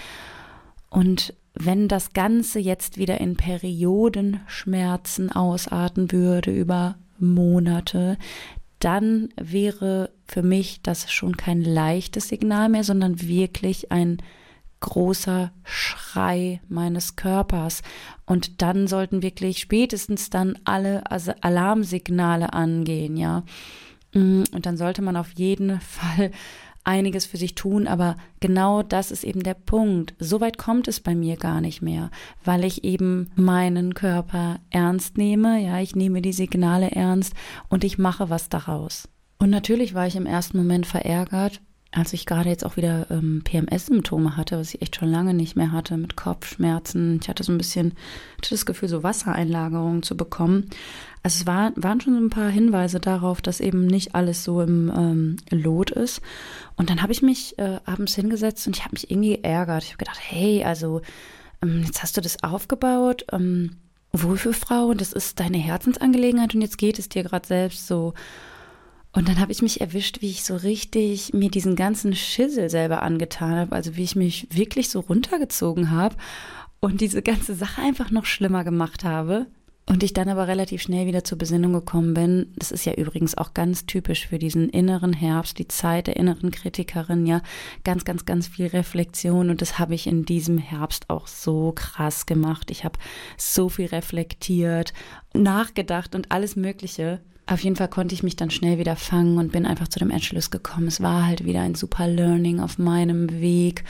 Und 0.91 1.35
wenn 1.55 1.89
das 1.89 2.13
Ganze 2.13 2.59
jetzt 2.59 2.99
wieder 2.99 3.21
in 3.21 3.37
Periodenschmerzen 3.37 5.31
ausarten 5.31 6.11
würde 6.13 6.51
über 6.51 6.97
Monate, 7.19 8.19
dann 8.79 9.29
wäre 9.41 10.11
für 10.27 10.43
mich 10.43 10.83
das 10.83 11.13
schon 11.13 11.37
kein 11.37 11.63
leichtes 11.63 12.29
Signal 12.29 12.69
mehr, 12.69 12.85
sondern 12.85 13.21
wirklich 13.21 13.93
ein 13.93 14.19
großer 14.83 15.53
Schrei 15.65 16.61
meines 16.69 17.17
Körpers. 17.17 17.83
Und 18.27 18.61
dann 18.61 18.87
sollten 18.87 19.23
wirklich 19.23 19.59
spätestens 19.59 20.29
dann 20.29 20.59
alle 20.65 21.03
Alarmsignale 21.41 22.53
angehen, 22.53 23.17
ja. 23.17 23.45
Mm, 24.13 24.43
und 24.53 24.67
dann 24.67 24.77
sollte 24.77 25.01
man 25.01 25.17
auf 25.17 25.33
jeden 25.33 25.81
Fall 25.81 26.31
einiges 26.85 27.27
für 27.27 27.37
sich 27.37 27.55
tun, 27.55 27.87
aber 27.87 28.17
genau 28.41 28.83
das 28.83 29.11
ist 29.13 29.25
eben 29.25 29.43
der 29.43 29.55
Punkt. 29.55 30.15
So 30.19 30.41
weit 30.41 30.59
kommt 30.59 30.89
es 30.89 31.01
bei 31.01 31.15
mir 31.15 31.37
gar 31.37 31.61
nicht 31.61 31.81
mehr, 31.81 32.11
weil 32.45 32.65
ich 32.65 32.85
eben 32.85 33.31
meinen 33.37 33.95
Körper 33.95 34.59
ernst 34.71 35.17
nehme, 35.17 35.61
ja, 35.61 35.79
ich 35.79 35.95
nehme 35.95 36.23
die 36.23 36.33
Signale 36.33 36.91
ernst 36.91 37.35
und 37.69 37.85
ich 37.85 37.99
mache 37.99 38.31
was 38.31 38.49
daraus. 38.49 39.09
Und 39.39 39.51
natürlich 39.51 39.95
war 39.95 40.07
ich 40.07 40.17
im 40.17 40.27
ersten 40.27 40.59
Moment 40.59 40.87
verärgert, 40.87 41.61
als 41.93 42.15
ich 42.15 42.25
gerade 42.25 42.49
jetzt 42.49 42.65
auch 42.65 42.77
wieder 42.77 43.07
ähm, 43.11 43.43
PMS-Symptome 43.45 44.37
hatte, 44.37 44.59
was 44.59 44.75
ich 44.75 44.81
echt 44.81 44.97
schon 44.97 45.11
lange 45.11 45.35
nicht 45.35 45.57
mehr 45.57 45.73
hatte, 45.73 45.99
mit 45.99 46.17
Kopfschmerzen. 46.17 47.21
Ich 47.23 47.29
hatte 47.29 47.45
so 47.45 47.53
ein 47.53 47.59
bisschen 47.59 47.93
hatte 48.39 48.51
das 48.51 48.65
Gefühl, 48.65 48.89
so 48.89 49.03
Wassereinlagerungen 49.03 50.03
zu 50.03 50.17
bekommen. 50.17 50.71
Also 51.23 51.43
es 51.43 51.47
war, 51.47 51.73
waren 51.77 52.01
schon 52.01 52.15
so 52.15 52.21
ein 52.21 52.31
paar 52.31 52.49
Hinweise 52.49 52.99
darauf, 52.99 53.43
dass 53.43 53.61
eben 53.61 53.87
nicht 53.87 54.15
alles 54.15 54.43
so 54.43 54.63
im 54.63 54.91
ähm, 54.95 55.37
Lot 55.51 55.91
ist. 55.91 56.23
Und 56.77 56.89
dann 56.89 57.03
habe 57.03 57.13
ich 57.13 57.21
mich 57.21 57.59
äh, 57.59 57.79
abends 57.85 58.15
hingesetzt 58.15 58.67
und 58.67 58.77
ich 58.77 58.85
habe 58.85 58.95
mich 58.95 59.11
irgendwie 59.11 59.37
geärgert. 59.37 59.85
Ich 59.85 59.91
habe 59.91 59.99
gedacht, 59.99 60.19
hey, 60.21 60.65
also 60.65 61.03
ähm, 61.63 61.83
jetzt 61.85 62.03
hast 62.03 62.17
du 62.17 62.23
das 62.23 62.43
aufgebaut. 62.43 63.27
Ähm, 63.33 63.77
wohl 64.13 64.39
für 64.39 64.55
Frau 64.55 64.93
das 64.95 65.13
ist 65.13 65.41
deine 65.41 65.59
Herzensangelegenheit 65.59 66.55
und 66.55 66.63
jetzt 66.63 66.79
geht 66.79 66.99
es 66.99 67.11
dir 67.11 67.23
gerade 67.23 67.47
selbst 67.47 67.87
so. 67.87 68.15
Und 69.13 69.29
dann 69.29 69.39
habe 69.39 69.53
ich 69.53 69.61
mich 69.61 69.81
erwischt, 69.81 70.23
wie 70.23 70.31
ich 70.31 70.43
so 70.43 70.57
richtig 70.57 71.35
mir 71.35 71.51
diesen 71.51 71.77
ganzen 71.77 72.15
Schissel 72.15 72.71
selber 72.71 73.03
angetan 73.03 73.57
habe, 73.57 73.77
also 73.77 73.97
wie 73.97 74.05
ich 74.05 74.17
mich 74.17 74.49
wirklich 74.51 74.89
so 74.89 75.01
runtergezogen 75.01 75.91
habe 75.91 76.17
und 76.81 77.01
diese 77.01 77.23
ganze 77.23 77.55
Sache 77.55 77.83
einfach 77.83 78.11
noch 78.11 78.25
schlimmer 78.25 78.65
gemacht 78.65 79.05
habe. 79.05 79.47
Und 79.85 80.05
ich 80.05 80.13
dann 80.13 80.29
aber 80.29 80.47
relativ 80.47 80.81
schnell 80.81 81.07
wieder 81.07 81.25
zur 81.25 81.39
Besinnung 81.39 81.73
gekommen 81.73 82.15
bin. 82.15 82.53
Das 82.57 82.71
ist 82.71 82.85
ja 82.85 82.95
übrigens 82.95 83.37
auch 83.37 83.53
ganz 83.53 83.85
typisch 83.85 84.29
für 84.29 84.39
diesen 84.39 84.69
inneren 84.69 85.13
Herbst, 85.13 85.59
die 85.59 85.67
Zeit 85.67 86.07
der 86.07 86.17
inneren 86.17 86.53
Kritikerin, 86.53 87.27
ja. 87.27 87.43
Ganz, 87.83 88.05
ganz, 88.05 88.25
ganz 88.25 88.47
viel 88.47 88.69
Reflexion. 88.69 89.51
Und 89.51 89.61
das 89.61 89.81
habe 89.81 89.97
ich 89.97 90.07
in 90.07 90.25
diesem 90.25 90.57
Herbst 90.57 91.11
auch 91.11 91.27
so 91.27 91.73
krass 91.73 92.27
gemacht. 92.27 92.71
Ich 92.71 92.85
habe 92.85 92.99
so 93.37 93.69
viel 93.69 93.87
reflektiert, 93.87 94.93
nachgedacht 95.35 96.15
und 96.15 96.31
alles 96.31 96.55
Mögliche. 96.55 97.21
Auf 97.47 97.63
jeden 97.65 97.77
Fall 97.77 97.89
konnte 97.89 98.15
ich 98.15 98.23
mich 98.23 98.37
dann 98.37 98.51
schnell 98.51 98.79
wieder 98.79 98.97
fangen 98.97 99.39
und 99.39 99.53
bin 99.53 99.67
einfach 99.67 99.89
zu 99.89 99.99
dem 99.99 100.11
Entschluss 100.11 100.51
gekommen. 100.51 100.87
Es 100.87 101.01
war 101.03 101.27
halt 101.27 101.45
wieder 101.45 101.61
ein 101.61 101.75
super 101.75 102.07
Learning 102.07 102.61
auf 102.61 102.79
meinem 102.79 103.41
Weg. 103.41 103.85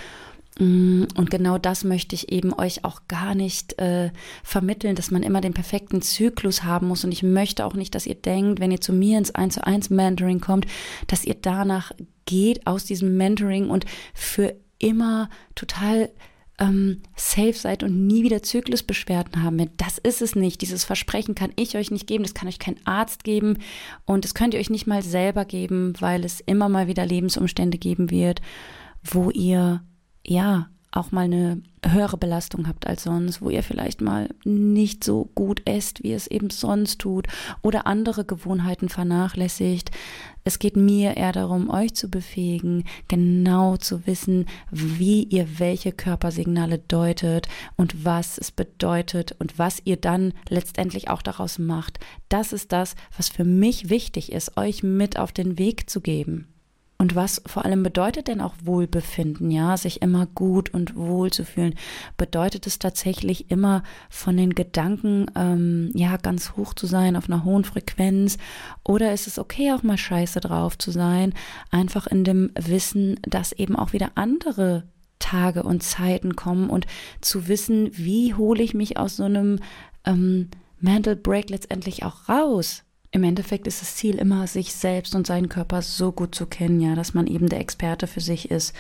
Mm, 0.59 1.05
und 1.17 1.31
genau 1.31 1.59
das 1.59 1.85
möchte 1.85 2.15
ich 2.15 2.33
eben 2.33 2.53
euch 2.53 2.85
auch 2.85 3.03
gar 3.09 3.35
nicht 3.35 3.79
äh, 3.79 4.11
vermitteln, 4.43 4.97
dass 4.97 5.11
man 5.11 5.23
immer 5.23 5.41
den 5.41 5.55
perfekten 5.55 6.03
Zyklus 6.03 6.65
haben 6.65 6.89
muss. 6.89 7.05
Und 7.05 7.13
ich 7.13 7.23
möchte 7.23 7.65
auch 7.67 7.75
nicht, 7.75 7.95
dass 7.95 8.07
ihr 8.07 8.15
denkt, 8.15 8.61
wenn 8.61 8.71
ihr 8.71 8.81
zu 8.81 8.93
mir 8.93 9.19
ins 9.19 9.35
1 9.35 9.55
zu 9.55 9.67
1 9.67 9.91
Mentoring 9.91 10.41
kommt, 10.41 10.67
dass 11.07 11.25
ihr 11.25 11.37
danach 11.41 11.93
geht 12.25 12.67
aus 12.67 12.85
diesem 12.85 13.17
Mentoring 13.17 13.69
und 13.69 13.85
für 14.15 14.55
immer 14.79 15.29
total 15.55 16.11
ähm, 16.59 17.03
safe 17.17 17.55
seid 17.55 17.83
und 17.83 18.07
nie 18.07 18.23
wieder 18.23 18.43
Zyklusbeschwerden 18.43 19.43
haben 19.43 19.71
Das 19.77 19.99
ist 19.99 20.23
es 20.23 20.35
nicht. 20.35 20.61
Dieses 20.61 20.85
Versprechen 20.85 21.35
kann 21.35 21.53
ich 21.57 21.77
euch 21.77 21.91
nicht 21.91 22.07
geben, 22.07 22.25
das 22.25 22.35
kann 22.35 22.49
euch 22.49 22.59
kein 22.59 22.77
Arzt 22.87 23.25
geben 23.25 23.59
und 24.05 24.25
das 24.25 24.35
könnt 24.35 24.55
ihr 24.55 24.61
euch 24.61 24.71
nicht 24.71 24.87
mal 24.87 25.03
selber 25.03 25.45
geben, 25.45 25.95
weil 26.01 26.25
es 26.25 26.41
immer 26.41 26.69
mal 26.69 26.87
wieder 26.87 27.07
Lebensumstände 27.07 27.79
geben 27.79 28.11
wird, 28.11 28.41
wo 29.03 29.31
ihr 29.31 29.83
ja 30.25 30.69
auch 30.93 31.11
mal 31.11 31.23
eine 31.23 31.63
höhere 31.85 32.17
Belastung 32.17 32.69
habt 32.69 32.87
als 32.87 33.03
sonst, 33.03 33.43
wo 33.43 33.51
ihr 33.51 33.63
vielleicht 33.63 34.01
mal 34.01 34.29
nicht 34.45 35.03
so 35.03 35.29
gut 35.35 35.63
esst, 35.65 36.03
wie 36.03 36.13
es 36.13 36.27
eben 36.27 36.51
sonst 36.51 37.01
tut 37.01 37.27
oder 37.63 37.87
andere 37.87 38.25
Gewohnheiten 38.25 38.89
vernachlässigt. 38.89 39.91
Es 40.45 40.59
geht 40.59 40.77
mir 40.77 41.17
eher 41.17 41.33
darum, 41.33 41.71
euch 41.71 41.95
zu 41.95 42.09
befähigen, 42.09 42.85
genau 43.09 43.77
zu 43.77 44.07
wissen, 44.07 44.47
wie 44.71 45.25
ihr 45.25 45.59
welche 45.59 45.93
Körpersignale 45.93 46.79
deutet 46.79 47.49
und 47.77 48.05
was 48.05 48.39
es 48.39 48.51
bedeutet 48.51 49.35
und 49.39 49.59
was 49.59 49.81
ihr 49.85 49.97
dann 49.97 50.35
letztendlich 50.49 51.09
auch 51.09 51.23
daraus 51.23 51.59
macht. 51.59 52.01
Das 52.29 52.53
ist 52.53 52.73
das, 52.73 52.95
was 53.17 53.29
für 53.29 53.45
mich 53.45 53.89
wichtig 53.89 54.33
ist, 54.33 54.57
euch 54.57 54.83
mit 54.83 55.19
auf 55.19 55.33
den 55.33 55.59
Weg 55.59 55.89
zu 55.89 56.01
geben. 56.01 56.52
Und 57.03 57.17
was 57.17 57.43
vor 57.47 57.65
allem 57.65 57.83
bedeutet 57.83 58.29
denn 58.29 58.41
auch 58.41 58.55
Wohlbefinden, 58.63 59.51
ja, 59.51 59.77
sich 59.77 60.03
immer 60.03 60.27
gut 60.27 60.73
und 60.73 60.95
wohl 60.95 61.33
zu 61.33 61.45
fühlen? 61.45 61.75
Bedeutet 62.17 62.69
es 62.69 62.79
tatsächlich 62.79 63.51
immer 63.51 63.83
von 64.09 64.37
den 64.37 64.55
Gedanken, 64.55 65.27
ähm, 65.35 65.91
ja, 65.95 66.17
ganz 66.17 66.53
hoch 66.57 66.75
zu 66.75 66.87
sein, 66.87 67.17
auf 67.17 67.29
einer 67.29 67.43
hohen 67.43 67.65
Frequenz? 67.65 68.39
Oder 68.85 69.13
ist 69.13 69.27
es 69.27 69.41
okay, 69.41 69.73
auch 69.73 69.83
mal 69.83 69.99
scheiße 69.99 70.39
drauf 70.39 70.79
zu 70.79 70.93
sein? 70.93 71.35
Einfach 71.73 72.07
in 72.07 72.23
dem 72.23 72.53
Wissen, 72.55 73.19
dass 73.23 73.51
eben 73.51 73.75
auch 73.75 73.93
wieder 73.93 74.13
andere 74.15 74.85
Tage 75.19 75.65
und 75.65 75.83
Zeiten 75.83 76.37
kommen 76.37 76.71
und 76.71 76.87
zu 77.21 77.49
wissen, 77.49 77.91
wie 77.99 78.35
hole 78.35 78.63
ich 78.63 78.75
mich 78.75 78.97
aus 78.97 79.17
so 79.17 79.25
einem 79.25 79.59
ähm, 80.05 80.51
Mental 80.79 81.17
Break 81.17 81.51
letztendlich 81.51 82.05
auch 82.05 82.29
raus? 82.29 82.85
Im 83.13 83.25
Endeffekt 83.25 83.67
ist 83.67 83.83
das 83.83 83.95
Ziel 83.97 84.17
immer, 84.17 84.47
sich 84.47 84.73
selbst 84.73 85.15
und 85.15 85.27
seinen 85.27 85.51
Körper 85.51 85.83
so 85.83 86.13
gut 86.13 86.35
zu 86.35 86.47
kennen, 86.47 86.81
ja, 86.81 86.95
dass 86.95 87.13
man 87.13 87.27
eben 87.27 87.49
der 87.49 87.61
Experte 87.61 88.07
für 88.07 88.23
sich 88.23 88.51
ist 88.51 88.75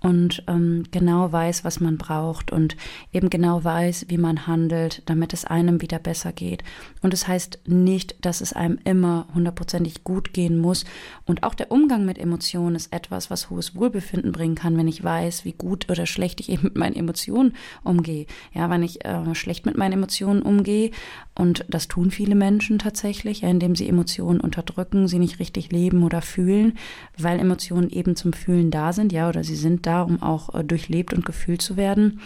und 0.00 0.44
ähm, 0.46 0.84
genau 0.90 1.30
weiß, 1.30 1.64
was 1.64 1.80
man 1.80 1.98
braucht 1.98 2.52
und 2.52 2.76
eben 3.12 3.30
genau 3.30 3.62
weiß, 3.62 4.06
wie 4.08 4.18
man 4.18 4.46
handelt, 4.46 5.02
damit 5.06 5.32
es 5.32 5.44
einem 5.44 5.82
wieder 5.82 5.98
besser 5.98 6.32
geht. 6.32 6.62
Und 7.02 7.12
es 7.12 7.18
das 7.18 7.28
heißt 7.28 7.58
nicht, 7.66 8.24
dass 8.24 8.40
es 8.40 8.52
einem 8.52 8.78
immer 8.84 9.26
hundertprozentig 9.34 10.04
gut 10.04 10.32
gehen 10.32 10.58
muss. 10.58 10.84
Und 11.26 11.42
auch 11.42 11.54
der 11.54 11.72
Umgang 11.72 12.04
mit 12.04 12.16
Emotionen 12.16 12.76
ist 12.76 12.92
etwas, 12.92 13.28
was 13.28 13.50
hohes 13.50 13.74
Wohlbefinden 13.74 14.30
bringen 14.30 14.54
kann, 14.54 14.76
wenn 14.76 14.86
ich 14.86 15.02
weiß, 15.02 15.44
wie 15.44 15.52
gut 15.52 15.90
oder 15.90 16.06
schlecht 16.06 16.38
ich 16.40 16.48
eben 16.48 16.62
mit 16.62 16.76
meinen 16.76 16.94
Emotionen 16.94 17.54
umgehe. 17.82 18.26
Ja, 18.54 18.70
wenn 18.70 18.84
ich 18.84 19.04
äh, 19.04 19.34
schlecht 19.34 19.66
mit 19.66 19.76
meinen 19.76 19.94
Emotionen 19.94 20.42
umgehe, 20.42 20.92
und 21.38 21.64
das 21.68 21.86
tun 21.86 22.10
viele 22.10 22.34
Menschen 22.34 22.80
tatsächlich, 22.80 23.42
ja, 23.42 23.48
indem 23.48 23.76
sie 23.76 23.88
Emotionen 23.88 24.40
unterdrücken, 24.40 25.06
sie 25.06 25.20
nicht 25.20 25.38
richtig 25.38 25.70
leben 25.70 26.02
oder 26.02 26.20
fühlen, 26.20 26.76
weil 27.16 27.38
Emotionen 27.38 27.90
eben 27.90 28.16
zum 28.16 28.32
Fühlen 28.32 28.72
da 28.72 28.92
sind, 28.92 29.12
ja, 29.12 29.28
oder 29.28 29.44
sie 29.44 29.54
sind 29.54 29.86
da, 29.88 30.02
um 30.02 30.22
auch 30.22 30.54
äh, 30.54 30.62
durchlebt 30.62 31.14
und 31.14 31.24
gefühlt 31.24 31.62
zu 31.62 31.76
werden, 31.76 32.20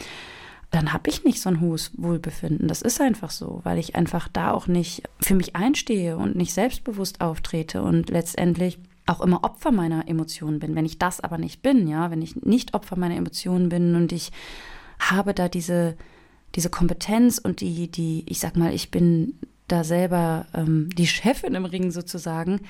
dann 0.70 0.92
habe 0.92 1.10
ich 1.10 1.22
nicht 1.22 1.40
so 1.40 1.50
ein 1.50 1.60
hohes 1.60 1.92
Wohlbefinden. 1.96 2.66
Das 2.66 2.82
ist 2.82 3.00
einfach 3.00 3.30
so, 3.30 3.60
weil 3.62 3.78
ich 3.78 3.94
einfach 3.94 4.28
da 4.28 4.52
auch 4.52 4.66
nicht 4.66 5.02
für 5.20 5.34
mich 5.34 5.54
einstehe 5.54 6.16
und 6.16 6.34
nicht 6.34 6.54
selbstbewusst 6.54 7.20
auftrete 7.20 7.82
und 7.82 8.10
letztendlich 8.10 8.78
auch 9.06 9.20
immer 9.20 9.44
Opfer 9.44 9.70
meiner 9.70 10.08
Emotionen 10.08 10.60
bin. 10.60 10.74
Wenn 10.74 10.86
ich 10.86 10.98
das 10.98 11.20
aber 11.20 11.36
nicht 11.36 11.62
bin, 11.62 11.88
ja, 11.88 12.10
wenn 12.10 12.22
ich 12.22 12.36
nicht 12.36 12.72
Opfer 12.74 12.96
meiner 12.96 13.16
Emotionen 13.16 13.68
bin 13.68 13.94
und 13.94 14.12
ich 14.12 14.32
habe 14.98 15.34
da 15.34 15.48
diese, 15.48 15.96
diese 16.54 16.70
Kompetenz 16.70 17.38
und 17.38 17.60
die, 17.60 17.90
die, 17.90 18.24
ich 18.28 18.40
sag 18.40 18.56
mal, 18.56 18.72
ich 18.72 18.90
bin 18.90 19.38
da 19.68 19.84
selber 19.84 20.46
ähm, 20.54 20.88
die 20.96 21.06
Chefin 21.06 21.54
im 21.54 21.64
Ring 21.66 21.90
sozusagen, 21.90 22.60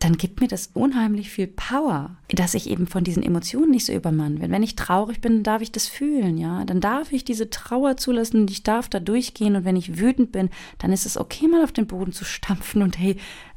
dann 0.00 0.16
gibt 0.16 0.40
mir 0.40 0.48
das 0.48 0.70
unheimlich 0.72 1.30
viel 1.30 1.46
Power, 1.46 2.16
dass 2.30 2.54
ich 2.54 2.70
eben 2.70 2.86
von 2.86 3.04
diesen 3.04 3.22
Emotionen 3.22 3.70
nicht 3.70 3.84
so 3.84 3.92
übermannt 3.92 4.40
bin. 4.40 4.50
Wenn 4.50 4.62
ich 4.62 4.74
traurig 4.74 5.20
bin, 5.20 5.42
darf 5.42 5.60
ich 5.60 5.72
das 5.72 5.88
fühlen, 5.88 6.38
ja. 6.38 6.64
Dann 6.64 6.80
darf 6.80 7.12
ich 7.12 7.22
diese 7.22 7.50
Trauer 7.50 7.98
zulassen 7.98 8.40
und 8.40 8.50
ich 8.50 8.62
darf 8.62 8.88
da 8.88 8.98
durchgehen. 8.98 9.56
Und 9.56 9.66
wenn 9.66 9.76
ich 9.76 9.98
wütend 9.98 10.32
bin, 10.32 10.48
dann 10.78 10.92
ist 10.92 11.04
es 11.04 11.18
okay, 11.18 11.48
mal 11.48 11.62
auf 11.62 11.72
den 11.72 11.86
Boden 11.86 12.12
zu 12.12 12.24
stampfen 12.24 12.80
und 12.80 12.98
hey, 12.98 13.16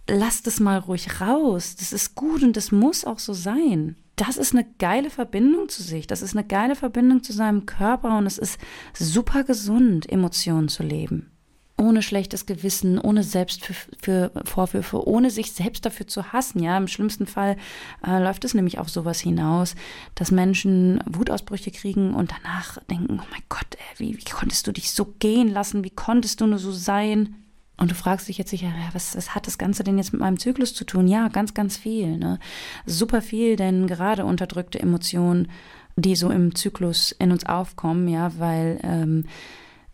lass 0.10 0.44
das 0.44 0.60
mal 0.60 0.80
ruhig 0.80 1.22
raus. 1.22 1.78
Das 1.78 1.94
ist 1.94 2.14
gut 2.14 2.44
und 2.44 2.58
das 2.58 2.74
muss 2.74 3.06
auch 3.06 3.20
so 3.20 3.32
sein. 3.32 3.96
Das 4.18 4.36
ist 4.36 4.54
eine 4.54 4.66
geile 4.80 5.10
Verbindung 5.10 5.70
zu 5.70 5.82
sich. 5.82 6.08
Das 6.08 6.22
ist 6.22 6.36
eine 6.36 6.46
geile 6.46 6.76
Verbindung 6.76 7.24
zu 7.24 7.32
seinem 7.32 7.66
Körper 7.66 8.18
und 8.18 8.26
es 8.26 8.38
ist 8.38 8.60
super 8.94 9.46
gesund, 9.46 10.12
Emotionen 10.12 10.68
zu 10.68 10.84
leben 10.84 11.33
ohne 11.78 12.02
schlechtes 12.02 12.46
Gewissen, 12.46 13.00
ohne 13.00 13.24
Selbstvorwürfe, 13.24 15.08
ohne 15.08 15.32
sich 15.32 15.52
selbst 15.52 15.86
dafür 15.86 16.08
zu 16.08 16.32
hassen. 16.32 16.62
Ja, 16.62 16.78
im 16.78 16.88
schlimmsten 16.88 17.26
Fall 17.26 17.58
äh, 18.06 18.22
läuft 18.22 18.46
es 18.46 18.54
nämlich 18.54 18.80
auf 18.80 18.90
sowas 18.90 19.20
hinaus, 19.20 19.76
dass 20.16 20.32
Menschen 20.32 21.04
Wutausbrüche 21.06 21.72
kriegen 21.72 22.14
und 22.14 22.32
danach 22.32 22.78
denken: 22.90 23.20
Oh 23.20 23.28
mein 23.32 23.44
Gott, 23.50 23.68
ey, 23.72 24.00
wie, 24.00 24.18
wie 24.18 24.32
konntest 24.32 24.68
du 24.68 24.72
dich 24.72 24.92
so 24.92 25.06
gehen 25.20 25.50
lassen? 25.50 25.84
Wie 25.84 25.90
konntest 25.90 26.42
du 26.42 26.48
nur 26.48 26.60
so 26.60 26.72
sein? 26.72 27.36
Und 27.78 27.90
du 27.90 27.96
fragst 27.96 28.28
dich 28.28 28.38
jetzt 28.38 28.52
sicher, 28.52 28.72
was, 28.94 29.18
was, 29.18 29.34
hat 29.34 29.48
das 29.48 29.58
Ganze 29.58 29.84
denn 29.84 29.98
jetzt 29.98 30.14
mit 30.14 30.22
meinem 30.22 30.38
Zyklus 30.40 30.76
zu 30.76 30.86
tun? 30.86 31.08
Ja, 31.08 31.28
ganz, 31.28 31.56
ganz 31.56 31.76
viel. 31.76 32.18
Ne? 32.18 32.40
Super 32.86 33.22
viel, 33.22 33.56
denn 33.56 33.88
gerade 33.88 34.26
unterdrückte 34.26 34.80
Emotionen, 34.80 35.50
die 35.96 36.16
so 36.16 36.30
im 36.30 36.54
Zyklus 36.54 37.12
in 37.14 37.32
uns 37.32 37.46
aufkommen, 37.46 38.08
ja, 38.08 38.32
weil 38.38 38.80
ähm, 38.84 39.26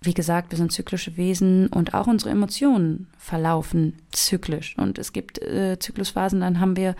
wie 0.02 0.14
gesagt, 0.14 0.52
wir 0.52 0.58
sind 0.58 0.72
zyklische 0.72 1.18
Wesen 1.18 1.68
und 1.68 1.94
auch 1.94 2.08
unsere 2.08 2.32
Emotionen 2.32 3.08
verlaufen 3.18 3.98
zyklisch. 4.12 4.78
Und 4.78 4.98
es 4.98 5.12
gibt 5.12 5.42
äh, 5.42 5.78
Zyklusphasen, 5.78 6.40
dann 6.40 6.60
haben 6.60 6.78
wir 6.78 6.96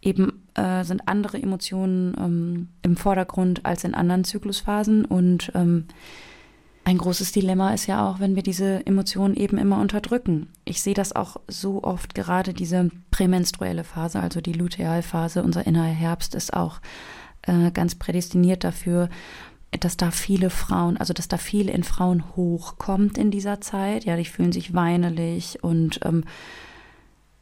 eben, 0.00 0.42
äh, 0.54 0.82
sind 0.84 1.06
andere 1.06 1.42
Emotionen 1.42 2.14
ähm, 2.18 2.68
im 2.82 2.96
Vordergrund 2.96 3.66
als 3.66 3.84
in 3.84 3.94
anderen 3.94 4.24
Zyklusphasen. 4.24 5.04
Und 5.04 5.52
ähm, 5.54 5.88
ein 6.84 6.96
großes 6.96 7.32
Dilemma 7.32 7.74
ist 7.74 7.86
ja 7.86 8.08
auch, 8.08 8.18
wenn 8.18 8.34
wir 8.34 8.42
diese 8.42 8.86
Emotionen 8.86 9.34
eben 9.34 9.58
immer 9.58 9.78
unterdrücken. 9.78 10.48
Ich 10.64 10.80
sehe 10.80 10.94
das 10.94 11.14
auch 11.14 11.36
so 11.48 11.82
oft, 11.82 12.14
gerade 12.14 12.54
diese 12.54 12.90
prämenstruelle 13.10 13.84
Phase, 13.84 14.20
also 14.20 14.40
die 14.40 14.54
Lutealphase, 14.54 15.42
unser 15.42 15.66
innerer 15.66 15.84
Herbst 15.84 16.34
ist 16.34 16.54
auch 16.54 16.80
äh, 17.42 17.70
ganz 17.72 17.94
prädestiniert 17.94 18.64
dafür, 18.64 19.10
dass 19.80 19.96
da 19.96 20.10
viele 20.10 20.50
Frauen, 20.50 20.96
also 20.96 21.12
dass 21.12 21.28
da 21.28 21.36
viel 21.36 21.68
in 21.68 21.84
Frauen 21.84 22.24
hochkommt 22.36 23.18
in 23.18 23.30
dieser 23.30 23.60
Zeit. 23.60 24.04
Ja, 24.04 24.16
die 24.16 24.24
fühlen 24.24 24.52
sich 24.52 24.74
weinerlich 24.74 25.62
und 25.62 26.00
ähm, 26.04 26.24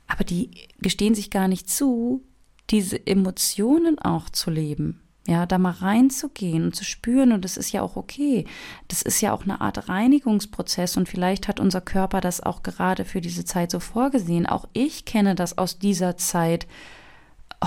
aber 0.09 0.25
die 0.25 0.51
gestehen 0.81 1.15
sich 1.15 1.31
gar 1.31 1.49
nicht 1.49 1.69
zu, 1.69 2.23
diese 2.71 3.07
Emotionen 3.07 3.99
auch 3.99 4.31
zu 4.31 4.51
leben. 4.51 5.03
Ja, 5.29 5.45
da 5.45 5.59
mal 5.59 5.73
reinzugehen 5.73 6.67
und 6.67 6.77
zu 6.77 6.85
spüren, 6.85 7.33
und 7.33 7.45
das 7.45 7.57
ist 7.57 7.73
ja 7.73 7.83
auch 7.83 7.97
okay. 7.97 8.45
Das 8.87 9.03
ist 9.03 9.21
ja 9.21 9.33
auch 9.33 9.43
eine 9.43 9.61
Art 9.61 9.89
Reinigungsprozess 9.89 10.97
und 10.97 11.09
vielleicht 11.09 11.49
hat 11.49 11.59
unser 11.59 11.81
Körper 11.81 12.21
das 12.21 12.41
auch 12.41 12.63
gerade 12.63 13.05
für 13.05 13.21
diese 13.21 13.45
Zeit 13.45 13.73
so 13.73 13.81
vorgesehen. 13.81 14.47
Auch 14.47 14.69
ich 14.73 15.05
kenne 15.05 15.35
das 15.35 15.59
aus 15.59 15.81
dieser 15.81 16.17
Zeit 16.17 16.69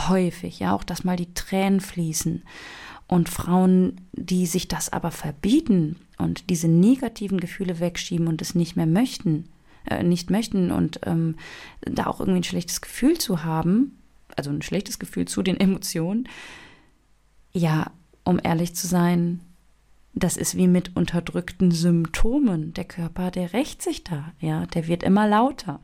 häufig, 0.07 0.59
ja, 0.59 0.73
auch 0.73 0.85
dass 0.85 1.03
mal 1.03 1.17
die 1.17 1.33
Tränen 1.33 1.81
fließen. 1.81 2.43
Und 3.09 3.27
Frauen, 3.27 4.01
die 4.13 4.45
sich 4.45 4.67
das 4.67 4.93
aber 4.93 5.09
verbieten 5.09 5.95
und 6.19 6.51
diese 6.51 6.67
negativen 6.67 7.39
Gefühle 7.39 7.79
wegschieben 7.79 8.27
und 8.27 8.39
es 8.39 8.53
nicht 8.53 8.75
mehr 8.75 8.85
möchten, 8.85 9.49
äh, 9.89 10.03
nicht 10.03 10.29
möchten 10.29 10.69
und 10.71 10.99
ähm, 11.05 11.35
da 11.81 12.05
auch 12.05 12.19
irgendwie 12.19 12.41
ein 12.41 12.43
schlechtes 12.43 12.81
Gefühl 12.81 13.17
zu 13.17 13.43
haben, 13.43 13.97
also 14.37 14.51
ein 14.51 14.61
schlechtes 14.61 14.99
Gefühl 14.99 15.25
zu 15.25 15.41
den 15.41 15.59
Emotionen, 15.59 16.29
ja, 17.51 17.91
um 18.23 18.39
ehrlich 18.43 18.75
zu 18.75 18.85
sein, 18.85 19.39
das 20.13 20.37
ist 20.37 20.55
wie 20.55 20.67
mit 20.67 20.95
unterdrückten 20.95 21.71
Symptomen. 21.71 22.75
Der 22.75 22.85
Körper, 22.85 23.31
der 23.31 23.53
rächt 23.53 23.81
sich 23.81 24.03
da, 24.03 24.33
ja, 24.39 24.67
der 24.67 24.87
wird 24.87 25.01
immer 25.01 25.27
lauter. 25.27 25.79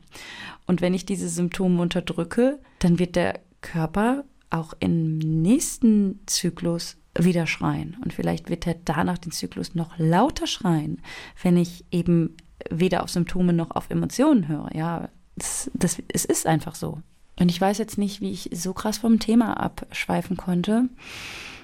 Und 0.66 0.80
wenn 0.80 0.94
ich 0.94 1.06
diese 1.06 1.28
Symptome 1.28 1.82
unterdrücke, 1.82 2.60
dann 2.78 3.00
wird 3.00 3.16
der 3.16 3.40
Körper 3.62 4.24
auch 4.48 4.74
im 4.78 5.18
nächsten 5.18 6.20
Zyklus 6.26 6.96
wieder 7.18 7.46
schreien. 7.46 7.96
Und 8.02 8.12
vielleicht 8.12 8.50
wird 8.50 8.66
er 8.66 8.76
danach 8.84 9.18
den 9.18 9.32
Zyklus 9.32 9.74
noch 9.74 9.98
lauter 9.98 10.46
schreien, 10.46 11.02
wenn 11.42 11.56
ich 11.56 11.84
eben 11.90 12.36
weder 12.70 13.02
auf 13.02 13.10
Symptome 13.10 13.52
noch 13.52 13.70
auf 13.70 13.90
Emotionen 13.90 14.48
höre. 14.48 14.74
Ja, 14.74 15.08
das, 15.36 15.70
das, 15.74 16.02
es 16.08 16.24
ist 16.24 16.46
einfach 16.46 16.74
so. 16.74 17.00
Und 17.38 17.50
ich 17.50 17.60
weiß 17.60 17.78
jetzt 17.78 17.98
nicht, 17.98 18.20
wie 18.20 18.30
ich 18.30 18.50
so 18.52 18.72
krass 18.72 18.98
vom 18.98 19.18
Thema 19.18 19.60
abschweifen 19.60 20.36
konnte. 20.36 20.88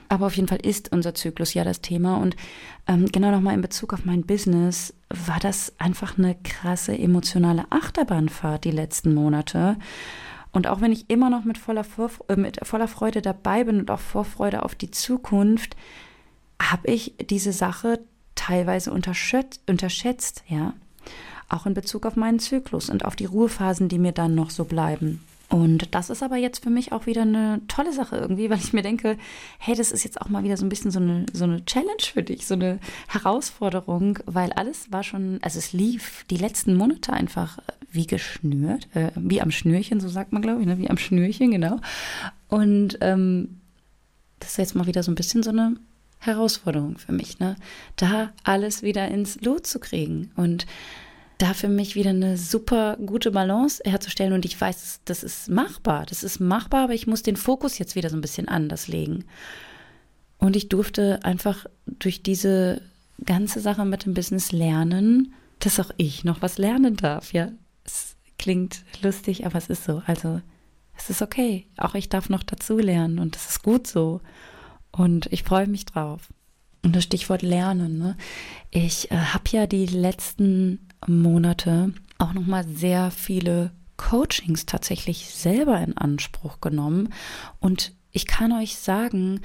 Aber 0.08 0.26
auf 0.26 0.36
jeden 0.36 0.48
Fall 0.48 0.58
ist 0.62 0.92
unser 0.92 1.14
Zyklus 1.14 1.54
ja 1.54 1.64
das 1.64 1.80
Thema. 1.80 2.18
Und 2.18 2.36
ähm, 2.86 3.06
genau 3.10 3.30
nochmal 3.30 3.54
in 3.54 3.62
Bezug 3.62 3.94
auf 3.94 4.04
mein 4.04 4.26
Business 4.26 4.92
war 5.08 5.40
das 5.40 5.72
einfach 5.78 6.18
eine 6.18 6.36
krasse 6.44 6.96
emotionale 6.96 7.64
Achterbahnfahrt 7.70 8.64
die 8.64 8.70
letzten 8.72 9.14
Monate. 9.14 9.78
Und 10.52 10.66
auch 10.66 10.80
wenn 10.80 10.92
ich 10.92 11.08
immer 11.08 11.30
noch 11.30 11.44
mit 11.44 11.58
voller, 11.58 11.84
Vorf 11.84 12.22
äh, 12.28 12.36
mit 12.36 12.64
voller 12.66 12.88
Freude 12.88 13.22
dabei 13.22 13.64
bin 13.64 13.80
und 13.80 13.90
auch 13.90 14.00
Vorfreude 14.00 14.62
auf 14.62 14.74
die 14.74 14.90
Zukunft, 14.90 15.76
habe 16.60 16.88
ich 16.88 17.14
diese 17.30 17.52
Sache 17.52 18.00
teilweise 18.34 18.92
unterschätzt, 18.92 20.44
ja. 20.48 20.74
Auch 21.48 21.66
in 21.66 21.74
Bezug 21.74 22.06
auf 22.06 22.16
meinen 22.16 22.38
Zyklus 22.38 22.88
und 22.88 23.04
auf 23.04 23.16
die 23.16 23.26
Ruhephasen, 23.26 23.88
die 23.88 23.98
mir 23.98 24.12
dann 24.12 24.34
noch 24.34 24.50
so 24.50 24.64
bleiben. 24.64 25.22
Und 25.52 25.94
das 25.94 26.08
ist 26.08 26.22
aber 26.22 26.36
jetzt 26.36 26.62
für 26.62 26.70
mich 26.70 26.92
auch 26.92 27.04
wieder 27.04 27.22
eine 27.22 27.60
tolle 27.68 27.92
Sache 27.92 28.16
irgendwie, 28.16 28.48
weil 28.48 28.58
ich 28.58 28.72
mir 28.72 28.80
denke, 28.80 29.18
hey, 29.58 29.74
das 29.74 29.92
ist 29.92 30.02
jetzt 30.02 30.18
auch 30.22 30.30
mal 30.30 30.44
wieder 30.44 30.56
so 30.56 30.64
ein 30.64 30.70
bisschen 30.70 30.90
so 30.90 30.98
eine, 30.98 31.26
so 31.34 31.44
eine 31.44 31.62
Challenge 31.66 32.00
für 32.00 32.22
dich, 32.22 32.46
so 32.46 32.54
eine 32.54 32.78
Herausforderung, 33.08 34.18
weil 34.24 34.50
alles 34.54 34.90
war 34.90 35.02
schon, 35.02 35.40
also 35.42 35.58
es 35.58 35.74
lief 35.74 36.24
die 36.30 36.38
letzten 36.38 36.74
Monate 36.74 37.12
einfach 37.12 37.58
wie 37.92 38.06
geschnürt, 38.06 38.88
äh, 38.94 39.10
wie 39.16 39.40
am 39.40 39.50
Schnürchen, 39.50 40.00
so 40.00 40.08
sagt 40.08 40.32
man, 40.32 40.42
glaube 40.42 40.60
ich, 40.60 40.66
ne? 40.66 40.78
wie 40.78 40.90
am 40.90 40.98
Schnürchen, 40.98 41.50
genau. 41.50 41.78
Und 42.48 42.98
ähm, 43.00 43.60
das 44.40 44.52
ist 44.52 44.58
jetzt 44.58 44.74
mal 44.74 44.86
wieder 44.86 45.02
so 45.02 45.12
ein 45.12 45.16
bisschen 45.16 45.42
so 45.42 45.50
eine 45.50 45.76
Herausforderung 46.18 46.98
für 46.98 47.12
mich, 47.12 47.38
ne? 47.38 47.56
Da 47.96 48.32
alles 48.44 48.82
wieder 48.82 49.08
ins 49.08 49.40
Lot 49.40 49.66
zu 49.66 49.78
kriegen 49.80 50.30
und 50.36 50.66
da 51.38 51.54
für 51.54 51.68
mich 51.68 51.96
wieder 51.96 52.10
eine 52.10 52.36
super 52.36 52.96
gute 53.04 53.32
Balance 53.32 53.82
herzustellen 53.84 54.32
und 54.32 54.44
ich 54.44 54.60
weiß, 54.60 55.00
das 55.04 55.24
ist 55.24 55.50
machbar, 55.50 56.06
das 56.06 56.22
ist 56.22 56.38
machbar, 56.38 56.84
aber 56.84 56.94
ich 56.94 57.08
muss 57.08 57.22
den 57.22 57.36
Fokus 57.36 57.78
jetzt 57.78 57.96
wieder 57.96 58.10
so 58.10 58.16
ein 58.16 58.20
bisschen 58.20 58.46
anders 58.48 58.86
legen. 58.86 59.24
Und 60.38 60.54
ich 60.54 60.68
durfte 60.68 61.24
einfach 61.24 61.66
durch 61.86 62.22
diese 62.22 62.82
ganze 63.24 63.60
Sache 63.60 63.84
mit 63.84 64.04
dem 64.04 64.14
Business 64.14 64.52
lernen, 64.52 65.34
dass 65.58 65.80
auch 65.80 65.90
ich 65.96 66.24
noch 66.24 66.42
was 66.42 66.58
lernen 66.58 66.96
darf, 66.96 67.32
ja. 67.32 67.50
Es 67.84 68.16
klingt 68.38 68.84
lustig, 69.02 69.46
aber 69.46 69.58
es 69.58 69.68
ist 69.68 69.84
so. 69.84 70.02
Also, 70.06 70.40
es 70.96 71.10
ist 71.10 71.22
okay. 71.22 71.66
Auch 71.76 71.94
ich 71.94 72.08
darf 72.08 72.28
noch 72.28 72.42
dazu 72.42 72.78
lernen 72.78 73.18
und 73.18 73.36
es 73.36 73.50
ist 73.50 73.62
gut 73.62 73.86
so. 73.86 74.20
Und 74.90 75.26
ich 75.32 75.42
freue 75.42 75.66
mich 75.66 75.86
drauf. 75.86 76.32
Und 76.84 76.96
das 76.96 77.04
Stichwort 77.04 77.42
Lernen. 77.42 77.98
Ne? 77.98 78.16
Ich 78.70 79.10
äh, 79.10 79.16
habe 79.16 79.44
ja 79.50 79.66
die 79.66 79.86
letzten 79.86 80.88
Monate 81.06 81.92
auch 82.18 82.32
noch 82.32 82.46
mal 82.46 82.66
sehr 82.66 83.10
viele 83.10 83.72
Coachings 83.96 84.66
tatsächlich 84.66 85.30
selber 85.30 85.80
in 85.80 85.96
Anspruch 85.96 86.60
genommen 86.60 87.12
und 87.60 87.92
ich 88.10 88.26
kann 88.26 88.52
euch 88.52 88.76
sagen, 88.76 89.40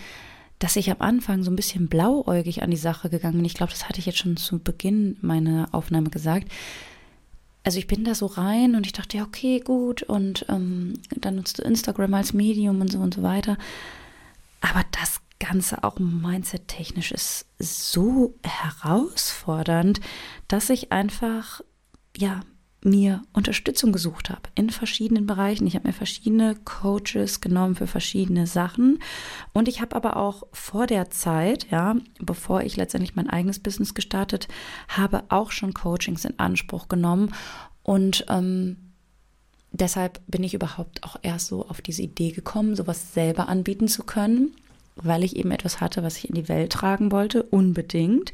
dass 0.59 0.75
ich 0.75 0.89
am 0.89 0.97
Anfang 0.99 1.43
so 1.43 1.51
ein 1.51 1.55
bisschen 1.55 1.87
blauäugig 1.87 2.63
an 2.63 2.71
die 2.71 2.77
Sache 2.77 3.09
gegangen 3.09 3.37
bin. 3.37 3.45
Ich 3.45 3.53
glaube, 3.53 3.71
das 3.71 3.87
hatte 3.87 3.99
ich 3.99 4.07
jetzt 4.07 4.17
schon 4.17 4.37
zu 4.37 4.59
Beginn 4.59 5.17
meiner 5.21 5.69
Aufnahme 5.71 6.09
gesagt. 6.09 6.51
Also 7.67 7.79
ich 7.79 7.87
bin 7.87 8.05
da 8.05 8.15
so 8.15 8.27
rein 8.27 8.75
und 8.75 8.85
ich 8.85 8.93
dachte, 8.93 9.17
ja, 9.17 9.23
okay, 9.25 9.59
gut. 9.59 10.01
Und 10.01 10.45
ähm, 10.47 10.93
dann 11.17 11.35
nutzt 11.35 11.59
du 11.59 11.63
Instagram 11.63 12.13
als 12.13 12.31
Medium 12.31 12.79
und 12.79 12.89
so 12.89 12.97
und 12.99 13.13
so 13.13 13.23
weiter. 13.23 13.57
Aber 14.61 14.85
das 14.97 15.19
Ganze 15.37 15.83
auch 15.83 15.99
mindset-technisch 15.99 17.11
ist 17.11 17.45
so 17.59 18.35
herausfordernd, 18.41 19.99
dass 20.47 20.69
ich 20.69 20.93
einfach, 20.93 21.59
ja, 22.15 22.39
mir 22.87 23.21
Unterstützung 23.33 23.91
gesucht 23.91 24.29
habe 24.29 24.41
in 24.55 24.69
verschiedenen 24.69 25.27
Bereichen. 25.27 25.67
Ich 25.67 25.75
habe 25.75 25.87
mir 25.87 25.93
verschiedene 25.93 26.55
Coaches 26.65 27.41
genommen 27.41 27.75
für 27.75 27.87
verschiedene 27.87 28.47
Sachen 28.47 28.99
und 29.53 29.67
ich 29.67 29.81
habe 29.81 29.95
aber 29.95 30.17
auch 30.17 30.43
vor 30.51 30.87
der 30.87 31.09
Zeit, 31.09 31.69
ja, 31.69 31.95
bevor 32.19 32.61
ich 32.61 32.77
letztendlich 32.77 33.15
mein 33.15 33.29
eigenes 33.29 33.59
Business 33.59 33.93
gestartet 33.93 34.47
habe, 34.87 35.23
auch 35.29 35.51
schon 35.51 35.73
Coachings 35.73 36.25
in 36.25 36.39
Anspruch 36.39 36.87
genommen 36.87 37.33
und 37.83 38.25
ähm, 38.29 38.77
deshalb 39.71 40.21
bin 40.27 40.43
ich 40.43 40.53
überhaupt 40.53 41.03
auch 41.03 41.17
erst 41.21 41.47
so 41.47 41.67
auf 41.67 41.81
diese 41.81 42.01
Idee 42.01 42.31
gekommen, 42.31 42.75
sowas 42.75 43.13
selber 43.13 43.49
anbieten 43.49 43.87
zu 43.87 44.03
können 44.03 44.53
weil 45.01 45.23
ich 45.23 45.35
eben 45.35 45.51
etwas 45.51 45.79
hatte, 45.79 46.03
was 46.03 46.17
ich 46.17 46.29
in 46.29 46.35
die 46.35 46.49
Welt 46.49 46.71
tragen 46.71 47.11
wollte, 47.11 47.43
unbedingt. 47.43 48.33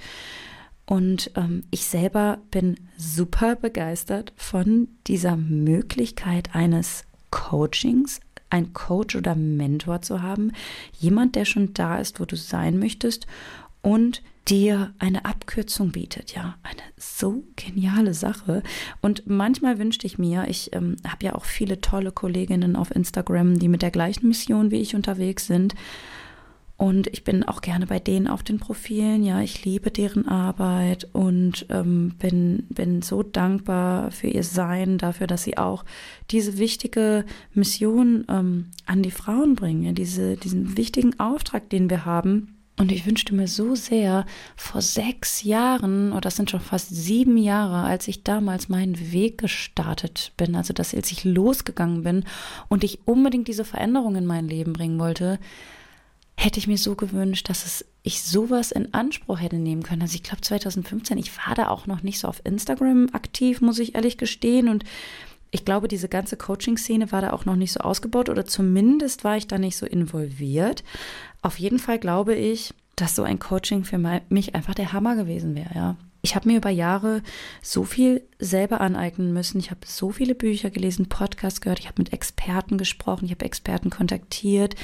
Und 0.86 1.32
ähm, 1.36 1.64
ich 1.72 1.86
selber 1.86 2.40
bin 2.52 2.76
super 2.98 3.56
begeistert 3.56 4.34
von 4.36 4.90
dieser 5.08 5.38
Möglichkeit 5.38 6.54
eines 6.54 7.06
Coachings, 7.32 8.20
ein 8.50 8.74
Coach 8.74 9.16
oder 9.16 9.34
Mentor 9.36 10.02
zu 10.02 10.22
haben, 10.22 10.52
jemand, 11.00 11.36
der 11.36 11.46
schon 11.46 11.74
da 11.74 11.98
ist, 11.98 12.20
wo 12.20 12.26
du 12.26 12.36
sein 12.36 12.78
möchtest 12.78 13.26
und 13.82 14.22
dir 14.48 14.94
eine 15.00 15.26
Abkürzung 15.26 15.92
bietet. 15.92 16.36
Ja, 16.36 16.56
eine 16.64 16.82
so 16.98 17.44
geniale 17.56 18.14
Sache. 18.14 18.62
Und 19.02 19.26
manchmal 19.26 19.80
wünschte 19.80 20.06
ich 20.06 20.18
mir, 20.18 20.48
ich 20.48 20.74
ähm, 20.74 20.98
habe 21.08 21.26
ja 21.26 21.36
auch 21.36 21.46
viele 21.46 21.82
tolle 21.82 22.12
Kolleginnen 22.12 22.76
auf 22.76 22.94
Instagram, 22.94 23.58
die 23.58 23.70
mit 23.70 23.82
der 23.82 23.92
gleichen 23.92 24.28
Mission 24.28 24.70
wie 24.70 24.82
ich 24.82 24.96
unterwegs 24.96 25.48
sind. 25.48 25.76
Und 26.76 27.08
ich 27.08 27.24
bin 27.24 27.44
auch 27.44 27.62
gerne 27.62 27.86
bei 27.86 28.00
denen 28.00 28.28
auf 28.28 28.42
den 28.42 28.60
Profilen. 28.60 29.24
Ja, 29.24 29.42
ich 29.42 29.64
liebe 29.64 29.92
deren 29.92 30.28
Arbeit 30.28 31.08
und 31.14 31.68
ähm, 31.70 32.16
bin, 32.18 32.66
bin 32.70 33.02
so 33.02 33.22
dankbar 33.22 34.12
für 34.12 34.28
ihr 34.28 34.44
Sein, 34.44 34.98
dafür, 34.98 35.28
dass 35.28 35.44
sie 35.44 35.58
auch 35.58 35.86
diese 36.32 36.58
wichtige 36.58 37.26
Mission 37.54 38.26
ähm, 38.28 38.72
an 38.86 39.04
die 39.04 39.12
Frauen 39.12 39.56
bringen. 39.56 39.84
Ja, 39.84 39.92
diese, 39.92 40.36
diesen 40.36 40.76
wichtigen 40.76 41.20
Auftrag, 41.20 41.70
den 41.70 41.90
wir 41.90 42.06
haben. 42.06 42.58
Und 42.80 42.92
ich 42.92 43.06
wünschte 43.06 43.36
mir 43.36 43.48
so 43.48 43.76
sehr, 43.76 44.26
vor 44.56 44.82
sechs 44.82 45.44
Jahren, 45.44 46.12
oder 46.12 46.22
das 46.22 46.38
sind 46.38 46.50
schon 46.50 46.60
fast 46.60 46.90
sieben 46.90 47.38
Jahre, 47.38 47.84
als 47.84 48.08
ich 48.08 48.24
damals 48.24 48.68
meinen 48.68 49.12
Weg 49.12 49.38
gestartet 49.38 50.34
bin, 50.38 50.56
also 50.56 50.74
dass 50.74 50.96
als 50.96 51.12
ich 51.12 51.24
losgegangen 51.24 52.02
bin 52.02 52.24
und 52.70 52.84
ich 52.84 53.00
unbedingt 53.06 53.48
diese 53.48 53.64
Veränderung 53.64 54.16
in 54.16 54.26
mein 54.26 54.48
Leben 54.48 54.74
bringen 54.74 54.98
wollte, 54.98 55.38
hätte 56.38 56.60
ich 56.60 56.68
mir 56.68 56.78
so 56.78 56.96
gewünscht, 56.96 57.50
dass 57.50 57.66
es 57.66 57.86
ich 58.04 58.22
sowas 58.22 58.72
in 58.72 58.94
Anspruch 58.94 59.40
hätte 59.40 59.56
nehmen 59.56 59.84
können. 59.84 60.02
Also 60.02 60.16
ich 60.16 60.24
glaube 60.24 60.42
2015, 60.42 61.18
ich 61.18 61.32
war 61.38 61.56
da 61.56 61.70
auch 61.70 61.88
noch 61.88 62.04
nicht 62.04 62.20
so 62.20 62.28
auf 62.28 62.42
Instagram 62.44 63.10
aktiv, 63.14 63.62
muss 63.62 63.80
ich 63.80 63.96
ehrlich 63.96 64.18
gestehen. 64.18 64.68
Und 64.68 64.84
ich 65.52 65.64
glaube, 65.64 65.88
diese 65.88 66.10
ganze 66.10 66.36
Coaching-Szene 66.36 67.12
war 67.12 67.22
da 67.22 67.32
auch 67.32 67.46
noch 67.46 67.56
nicht 67.56 67.72
so 67.72 67.80
ausgebaut 67.80 68.28
oder 68.28 68.46
zumindest 68.46 69.24
war 69.24 69.38
ich 69.38 69.48
da 69.48 69.58
nicht 69.58 69.78
so 69.78 69.86
involviert. 69.86 70.84
Auf 71.42 71.60
jeden 71.60 71.80
Fall 71.80 71.98
glaube 71.98 72.36
ich, 72.36 72.74
dass 72.96 73.16
so 73.16 73.24
ein 73.24 73.40
Coaching 73.40 73.86
für 73.86 73.98
mich 74.30 74.56
einfach 74.56 74.76
der 74.76 74.92
Hammer 74.94 75.16
gewesen 75.16 75.56
wäre, 75.56 75.74
ja. 75.74 75.96
Ich 76.26 76.36
habe 76.36 76.48
mir 76.48 76.56
über 76.56 76.70
Jahre 76.70 77.22
so 77.62 77.84
viel 77.84 78.24
selber 78.40 78.80
aneignen 78.80 79.34
müssen. 79.34 79.60
Ich 79.60 79.72
habe 79.72 79.82
so 79.86 80.12
viele 80.12 80.36
Bücher 80.36 80.70
gelesen, 80.70 81.10
Podcasts 81.10 81.60
gehört, 81.60 81.80
ich 81.80 81.88
habe 81.88 82.02
mit 82.02 82.14
Experten 82.14 82.78
gesprochen, 82.78 83.26
ich 83.26 83.32
habe 83.32 83.44
Experten 83.44 83.90
kontaktiert. 83.90 84.76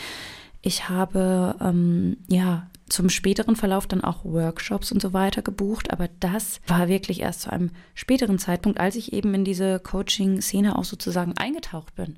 Ich 0.61 0.89
habe 0.89 1.55
ähm, 1.61 2.17
ja 2.27 2.67
zum 2.89 3.09
späteren 3.09 3.55
Verlauf 3.55 3.87
dann 3.87 4.03
auch 4.03 4.25
Workshops 4.25 4.91
und 4.91 5.01
so 5.01 5.13
weiter 5.13 5.41
gebucht, 5.41 5.91
aber 5.91 6.09
das 6.19 6.59
war 6.67 6.87
wirklich 6.87 7.21
erst 7.21 7.41
zu 7.41 7.51
einem 7.51 7.71
späteren 7.93 8.39
Zeitpunkt, 8.39 8.79
als 8.79 8.95
ich 8.95 9.13
eben 9.13 9.33
in 9.33 9.45
diese 9.45 9.79
Coaching-Szene 9.79 10.77
auch 10.77 10.83
sozusagen 10.83 11.37
eingetaucht 11.37 11.95
bin. 11.95 12.17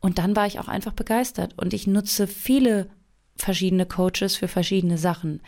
Und 0.00 0.18
dann 0.18 0.36
war 0.36 0.46
ich 0.46 0.60
auch 0.60 0.68
einfach 0.68 0.92
begeistert 0.92 1.54
und 1.56 1.74
ich 1.74 1.86
nutze 1.86 2.26
viele 2.26 2.88
verschiedene 3.36 3.86
Coaches 3.86 4.36
für 4.36 4.48
verschiedene 4.48 4.98
Sachen. 4.98 5.40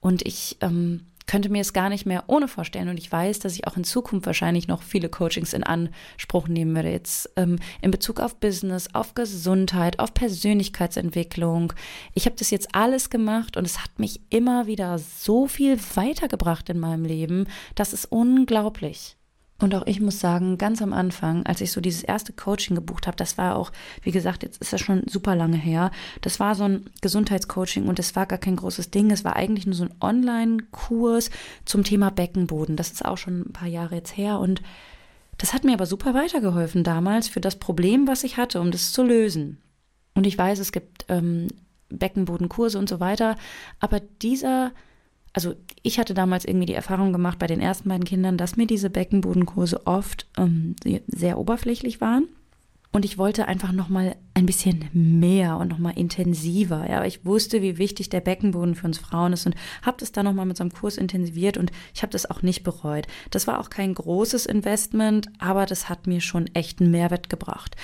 Und 0.00 0.26
ich 0.26 0.58
ähm, 0.60 1.06
könnte 1.28 1.50
mir 1.50 1.60
es 1.60 1.72
gar 1.72 1.90
nicht 1.90 2.06
mehr 2.06 2.24
ohne 2.26 2.48
vorstellen. 2.48 2.88
Und 2.88 2.98
ich 2.98 3.12
weiß, 3.12 3.38
dass 3.38 3.54
ich 3.54 3.68
auch 3.68 3.76
in 3.76 3.84
Zukunft 3.84 4.26
wahrscheinlich 4.26 4.66
noch 4.66 4.82
viele 4.82 5.08
Coachings 5.08 5.52
in 5.52 5.62
Anspruch 5.62 6.48
nehmen 6.48 6.74
werde. 6.74 6.90
Jetzt 6.90 7.30
ähm, 7.36 7.58
in 7.82 7.92
Bezug 7.92 8.18
auf 8.18 8.36
Business, 8.40 8.88
auf 8.94 9.14
Gesundheit, 9.14 10.00
auf 10.00 10.14
Persönlichkeitsentwicklung. 10.14 11.74
Ich 12.14 12.24
habe 12.24 12.34
das 12.36 12.50
jetzt 12.50 12.74
alles 12.74 13.10
gemacht 13.10 13.56
und 13.56 13.66
es 13.66 13.84
hat 13.84 13.98
mich 13.98 14.20
immer 14.30 14.66
wieder 14.66 14.98
so 14.98 15.46
viel 15.46 15.78
weitergebracht 15.94 16.70
in 16.70 16.80
meinem 16.80 17.04
Leben. 17.04 17.46
Das 17.74 17.92
ist 17.92 18.06
unglaublich. 18.06 19.17
Und 19.60 19.74
auch 19.74 19.86
ich 19.86 20.00
muss 20.00 20.20
sagen, 20.20 20.56
ganz 20.56 20.80
am 20.82 20.92
Anfang, 20.92 21.44
als 21.44 21.60
ich 21.60 21.72
so 21.72 21.80
dieses 21.80 22.04
erste 22.04 22.32
Coaching 22.32 22.76
gebucht 22.76 23.08
habe, 23.08 23.16
das 23.16 23.38
war 23.38 23.56
auch, 23.56 23.72
wie 24.02 24.12
gesagt, 24.12 24.44
jetzt 24.44 24.60
ist 24.62 24.72
das 24.72 24.80
schon 24.80 25.02
super 25.08 25.34
lange 25.34 25.56
her. 25.56 25.90
Das 26.20 26.38
war 26.38 26.54
so 26.54 26.62
ein 26.62 26.88
Gesundheitscoaching 27.00 27.88
und 27.88 27.98
das 27.98 28.14
war 28.14 28.26
gar 28.26 28.38
kein 28.38 28.54
großes 28.54 28.92
Ding. 28.92 29.10
Es 29.10 29.24
war 29.24 29.34
eigentlich 29.34 29.66
nur 29.66 29.74
so 29.74 29.84
ein 29.84 29.94
Online-Kurs 30.00 31.30
zum 31.64 31.82
Thema 31.82 32.10
Beckenboden. 32.10 32.76
Das 32.76 32.92
ist 32.92 33.04
auch 33.04 33.18
schon 33.18 33.40
ein 33.40 33.52
paar 33.52 33.68
Jahre 33.68 33.96
jetzt 33.96 34.16
her 34.16 34.38
und 34.38 34.62
das 35.38 35.52
hat 35.54 35.64
mir 35.64 35.72
aber 35.72 35.86
super 35.86 36.14
weitergeholfen 36.14 36.84
damals 36.84 37.28
für 37.28 37.40
das 37.40 37.56
Problem, 37.56 38.06
was 38.06 38.22
ich 38.22 38.36
hatte, 38.36 38.60
um 38.60 38.70
das 38.70 38.92
zu 38.92 39.02
lösen. 39.02 39.58
Und 40.14 40.26
ich 40.26 40.38
weiß, 40.38 40.60
es 40.60 40.70
gibt 40.70 41.04
ähm, 41.08 41.48
Beckenbodenkurse 41.88 42.78
und 42.78 42.88
so 42.88 43.00
weiter, 43.00 43.36
aber 43.80 44.00
dieser 44.00 44.72
also 45.38 45.54
ich 45.84 46.00
hatte 46.00 46.14
damals 46.14 46.44
irgendwie 46.44 46.66
die 46.66 46.74
Erfahrung 46.74 47.12
gemacht 47.12 47.38
bei 47.38 47.46
den 47.46 47.60
ersten 47.60 47.88
beiden 47.88 48.02
Kindern, 48.02 48.36
dass 48.36 48.56
mir 48.56 48.66
diese 48.66 48.90
Beckenbodenkurse 48.90 49.86
oft 49.86 50.26
ähm, 50.36 50.74
sehr 51.06 51.38
oberflächlich 51.38 52.00
waren. 52.00 52.26
Und 52.90 53.04
ich 53.04 53.18
wollte 53.18 53.46
einfach 53.46 53.72
nochmal 53.72 54.16
ein 54.32 54.46
bisschen 54.46 54.88
mehr 54.92 55.58
und 55.58 55.68
nochmal 55.68 55.98
intensiver. 55.98 56.88
Ja, 56.88 57.04
ich 57.04 57.24
wusste, 57.26 57.60
wie 57.60 57.76
wichtig 57.76 58.08
der 58.08 58.20
Beckenboden 58.20 58.74
für 58.74 58.86
uns 58.86 58.98
Frauen 58.98 59.34
ist 59.34 59.44
und 59.46 59.56
habe 59.82 59.98
das 60.00 60.12
dann 60.12 60.24
nochmal 60.24 60.46
mit 60.46 60.56
so 60.56 60.62
einem 60.62 60.72
Kurs 60.72 60.96
intensiviert 60.96 61.58
und 61.58 61.70
ich 61.94 62.02
habe 62.02 62.12
das 62.12 62.30
auch 62.30 62.40
nicht 62.40 62.62
bereut. 62.62 63.06
Das 63.30 63.46
war 63.46 63.60
auch 63.60 63.68
kein 63.68 63.92
großes 63.92 64.46
Investment, 64.46 65.28
aber 65.38 65.66
das 65.66 65.88
hat 65.90 66.06
mir 66.06 66.20
schon 66.20 66.46
echt 66.54 66.80
einen 66.80 66.90
Mehrwert 66.90 67.28
gebracht. 67.28 67.76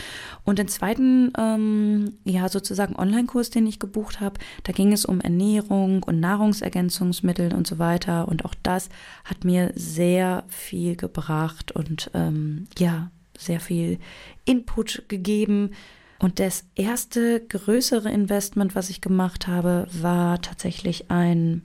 Und 0.45 0.59
den 0.59 0.69
zweiten, 0.69 1.33
ähm, 1.37 2.15
ja, 2.25 2.49
sozusagen 2.49 2.97
Online-Kurs, 2.97 3.51
den 3.51 3.67
ich 3.67 3.79
gebucht 3.79 4.21
habe, 4.21 4.41
da 4.63 4.73
ging 4.73 4.93
es 4.93 5.05
um 5.05 5.21
Ernährung 5.21 6.03
und 6.03 6.19
Nahrungsergänzungsmittel 6.21 7.53
und 7.53 7.67
so 7.67 7.79
weiter. 7.79 8.27
Und 8.27 8.45
auch 8.47 8.55
das 8.63 8.89
hat 9.25 9.45
mir 9.45 9.71
sehr 9.75 10.45
viel 10.49 10.97
gebracht 10.97 11.73
und 11.73 12.11
ähm, 12.15 12.69
ja, 12.79 13.11
sehr 13.39 13.61
viel 13.61 13.99
Input 14.45 15.05
gegeben. 15.09 15.71
Und 16.19 16.39
das 16.41 16.65
erste 16.75 17.41
größere 17.41 18.11
Investment, 18.11 18.75
was 18.75 18.91
ich 18.91 19.01
gemacht 19.01 19.47
habe, 19.47 19.87
war 19.93 20.41
tatsächlich 20.41 21.11
ein, 21.11 21.63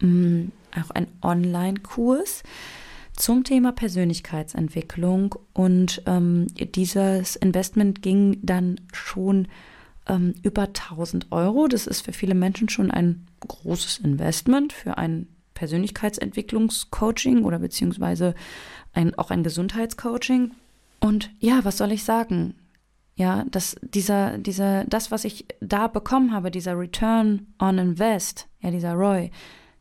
mm, 0.00 0.46
auch 0.80 0.90
ein 0.90 1.06
Online-Kurs 1.22 2.42
zum 3.14 3.44
Thema 3.44 3.72
Persönlichkeitsentwicklung. 3.72 5.36
Und 5.52 6.02
ähm, 6.06 6.46
dieses 6.56 7.36
Investment 7.36 8.02
ging 8.02 8.38
dann 8.42 8.80
schon 8.92 9.48
ähm, 10.08 10.34
über 10.42 10.62
1000 10.62 11.30
Euro. 11.30 11.68
Das 11.68 11.86
ist 11.86 12.00
für 12.00 12.12
viele 12.12 12.34
Menschen 12.34 12.68
schon 12.68 12.90
ein 12.90 13.26
großes 13.40 13.98
Investment 13.98 14.72
für 14.72 14.98
ein 14.98 15.28
Persönlichkeitsentwicklungscoaching 15.54 17.44
oder 17.44 17.58
beziehungsweise 17.58 18.34
ein, 18.92 19.14
auch 19.18 19.30
ein 19.30 19.44
Gesundheitscoaching. 19.44 20.52
Und 21.00 21.30
ja, 21.38 21.64
was 21.64 21.78
soll 21.78 21.92
ich 21.92 22.04
sagen? 22.04 22.54
Ja, 23.16 23.44
dass 23.50 23.76
dieser, 23.82 24.38
dieser, 24.38 24.84
das, 24.84 25.10
was 25.10 25.24
ich 25.24 25.46
da 25.60 25.88
bekommen 25.88 26.32
habe, 26.32 26.50
dieser 26.50 26.78
Return 26.78 27.48
on 27.58 27.78
Invest, 27.78 28.48
ja, 28.60 28.70
dieser 28.70 28.94
Roy, 28.94 29.30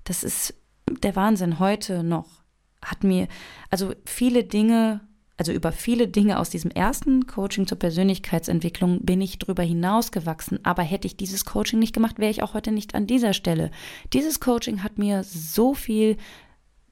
das 0.03 0.23
ist 0.23 0.55
der 1.03 1.15
Wahnsinn 1.15 1.60
heute 1.60 2.03
noch. 2.03 2.43
Hat 2.84 3.03
mir, 3.03 3.27
also 3.69 3.93
viele 4.05 4.43
Dinge, 4.43 5.01
also 5.38 5.53
über 5.53 5.71
viele 5.71 6.08
Dinge 6.08 6.39
aus 6.39 6.49
diesem 6.49 6.71
ersten 6.71 7.27
Coaching 7.27 7.67
zur 7.67 7.79
Persönlichkeitsentwicklung 7.79 9.05
bin 9.05 9.21
ich 9.21 9.39
drüber 9.39 9.63
hinausgewachsen. 9.63 10.60
Aber 10.63 10.84
hätte 10.84 11.08
ich 11.08 11.15
dieses 11.15 11.45
Coaching 11.45 11.79
nicht 11.79 11.93
gemacht, 11.93 12.19
wäre 12.19 12.32
ich 12.32 12.43
auch 12.43 12.53
heute 12.53 12.71
nicht 12.71 12.95
an 12.95 13.08
dieser 13.08 13.34
Stelle. 13.34 13.71
Dieses 14.12 14.39
Coaching 14.39 14.84
hat 14.84 14.97
mir 14.97 15.23
so 15.23 15.73
viel 15.73 16.17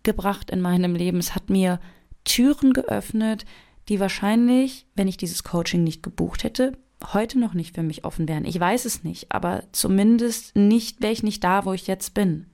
gebracht 0.03 0.49
in 0.49 0.61
meinem 0.61 0.95
Leben. 0.95 1.17
Es 1.17 1.35
hat 1.35 1.49
mir 1.49 1.79
Türen 2.23 2.71
geöffnet, 2.73 3.45
die 3.89 3.99
wahrscheinlich, 3.99 4.85
wenn 4.95 5.07
ich 5.07 5.17
dieses 5.17 5.43
Coaching 5.43 5.83
nicht 5.83 6.03
gebucht 6.03 6.43
hätte, 6.43 6.73
heute 7.13 7.39
noch 7.39 7.53
nicht 7.53 7.75
für 7.75 7.83
mich 7.83 8.05
offen 8.05 8.27
wären. 8.27 8.45
Ich 8.45 8.59
weiß 8.59 8.85
es 8.85 9.03
nicht, 9.03 9.31
aber 9.31 9.63
zumindest 9.71 10.55
nicht, 10.55 11.01
wäre 11.01 11.13
ich 11.13 11.23
nicht 11.23 11.43
da, 11.43 11.65
wo 11.65 11.73
ich 11.73 11.87
jetzt 11.87 12.13
bin. 12.13 12.47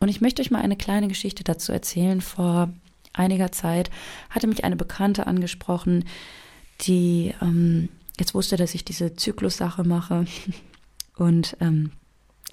Und 0.00 0.08
ich 0.08 0.20
möchte 0.20 0.40
euch 0.42 0.50
mal 0.50 0.62
eine 0.62 0.76
kleine 0.76 1.08
Geschichte 1.08 1.44
dazu 1.44 1.72
erzählen. 1.72 2.20
Vor 2.20 2.70
einiger 3.12 3.52
Zeit 3.52 3.90
hatte 4.30 4.46
mich 4.46 4.64
eine 4.64 4.76
Bekannte 4.76 5.26
angesprochen, 5.26 6.04
die 6.82 7.34
ähm, 7.42 7.90
jetzt 8.18 8.34
wusste, 8.34 8.56
dass 8.56 8.74
ich 8.74 8.84
diese 8.84 9.14
Zyklussache 9.14 9.84
mache 9.84 10.24
und 11.16 11.56
ähm, 11.60 11.92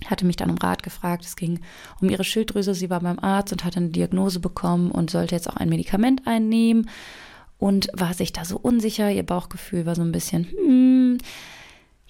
hatte 0.06 0.26
mich 0.26 0.36
dann 0.36 0.52
um 0.52 0.58
Rat 0.58 0.84
gefragt. 0.84 1.23
Es 1.26 1.38
ging 1.38 1.62
um 2.02 2.10
ihre 2.10 2.26
Schilddrüse. 2.26 2.76
Sie 2.76 2.89
war 2.89 3.00
beim 3.00 3.19
Arzt 3.19 3.54
und 3.54 3.63
hatte 3.63 3.78
eine 3.78 3.89
Diagnose 3.89 4.39
bekommen 4.39 4.91
und 4.91 5.10
sollte 5.10 5.34
jetzt 5.34 5.50
auch 5.50 5.56
ein 5.56 5.69
Medikament 5.69 6.28
einnehmen 6.28 6.89
und 7.58 7.89
war 7.93 8.13
sich 8.13 8.34
da 8.34 8.46
so 8.46 8.58
unsicher. 8.58 9.12
Ihr 9.12 9.24
Bauchgefühl 9.24 9.86
war 9.86 9.96
so 9.96 10.02
ein 10.02 10.12
bisschen, 10.12 10.46
hm. 10.46 11.17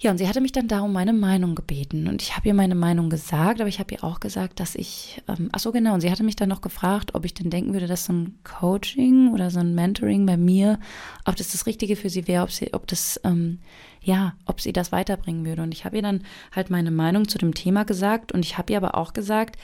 Ja, 0.00 0.12
und 0.12 0.18
sie 0.18 0.28
hatte 0.28 0.40
mich 0.40 0.52
dann 0.52 0.68
da 0.68 0.82
um 0.82 0.92
meine 0.92 1.12
Meinung 1.12 1.56
gebeten. 1.56 2.06
Und 2.06 2.22
ich 2.22 2.36
habe 2.36 2.46
ihr 2.46 2.54
meine 2.54 2.76
Meinung 2.76 3.10
gesagt, 3.10 3.60
aber 3.60 3.68
ich 3.68 3.80
habe 3.80 3.92
ihr 3.92 4.04
auch 4.04 4.20
gesagt, 4.20 4.60
dass 4.60 4.76
ich, 4.76 5.20
ähm, 5.26 5.48
ach 5.50 5.58
so 5.58 5.72
genau, 5.72 5.94
und 5.94 6.02
sie 6.02 6.10
hatte 6.10 6.22
mich 6.22 6.36
dann 6.36 6.48
noch 6.48 6.60
gefragt, 6.60 7.16
ob 7.16 7.24
ich 7.24 7.34
denn 7.34 7.50
denken 7.50 7.72
würde, 7.72 7.88
dass 7.88 8.04
so 8.04 8.12
ein 8.12 8.38
Coaching 8.44 9.32
oder 9.32 9.50
so 9.50 9.58
ein 9.58 9.74
Mentoring 9.74 10.24
bei 10.24 10.36
mir, 10.36 10.78
ob 11.24 11.34
das 11.34 11.50
das 11.50 11.66
Richtige 11.66 11.96
für 11.96 12.10
sie 12.10 12.28
wäre, 12.28 12.44
ob 12.44 12.52
sie, 12.52 12.72
ob 12.74 12.86
das, 12.86 13.20
ähm, 13.24 13.58
ja, 14.00 14.34
ob 14.46 14.60
sie 14.60 14.72
das 14.72 14.92
weiterbringen 14.92 15.44
würde. 15.44 15.62
Und 15.62 15.74
ich 15.74 15.84
habe 15.84 15.96
ihr 15.96 16.02
dann 16.02 16.22
halt 16.54 16.70
meine 16.70 16.92
Meinung 16.92 17.26
zu 17.26 17.36
dem 17.36 17.52
Thema 17.52 17.82
gesagt 17.84 18.30
und 18.30 18.44
ich 18.44 18.56
habe 18.56 18.72
ihr 18.72 18.78
aber 18.78 18.94
auch 18.94 19.14
gesagt, 19.14 19.56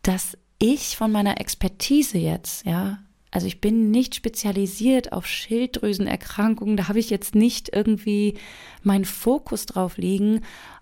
dass 0.00 0.38
ich 0.58 0.96
von 0.96 1.12
meiner 1.12 1.38
Expertise 1.38 2.16
jetzt, 2.16 2.64
ja, 2.64 3.00
also 3.30 3.46
ich 3.46 3.60
bin 3.60 3.90
nicht 3.90 4.14
spezialisiert 4.14 5.12
auf 5.12 5.26
Schilddrüsenerkrankungen, 5.26 6.76
da 6.76 6.88
habe 6.88 6.98
ich 6.98 7.10
jetzt 7.10 7.34
nicht 7.34 7.74
irgendwie 7.74 8.38
meinen 8.82 9.04
Fokus 9.04 9.66
drauf 9.66 9.98
liegen. 9.98 10.40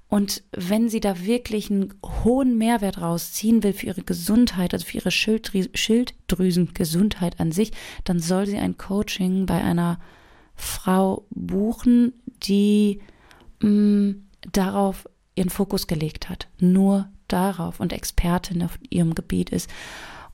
Und 0.08 0.44
wenn 0.52 0.88
sie 0.88 1.00
da 1.00 1.24
wirklich 1.24 1.70
einen 1.70 1.94
hohen 2.22 2.56
Mehrwert 2.56 3.00
rausziehen 3.00 3.62
will 3.62 3.72
für 3.72 3.86
ihre 3.86 4.02
Gesundheit, 4.02 4.72
also 4.72 4.86
für 4.86 4.98
ihre 4.98 5.10
Schilddrü 5.10 5.66
Schilddrüsengesundheit 5.74 7.40
an 7.40 7.50
sich, 7.50 7.72
dann 8.04 8.20
soll 8.20 8.46
sie 8.46 8.58
ein 8.58 8.76
Coaching 8.76 9.46
bei 9.46 9.60
einer 9.60 9.98
Frau 10.54 11.26
buchen, 11.30 12.12
die 12.44 13.00
mh, 13.60 13.68
mm, 13.68 14.24
darauf 14.52 15.08
ihren 15.34 15.50
Fokus 15.50 15.86
gelegt 15.86 16.28
hat. 16.28 16.48
Nur 16.60 17.08
darauf 17.28 17.80
und 17.80 17.92
Expertin 17.92 18.62
auf 18.62 18.78
ihrem 18.90 19.14
Gebiet 19.14 19.50
ist. 19.50 19.68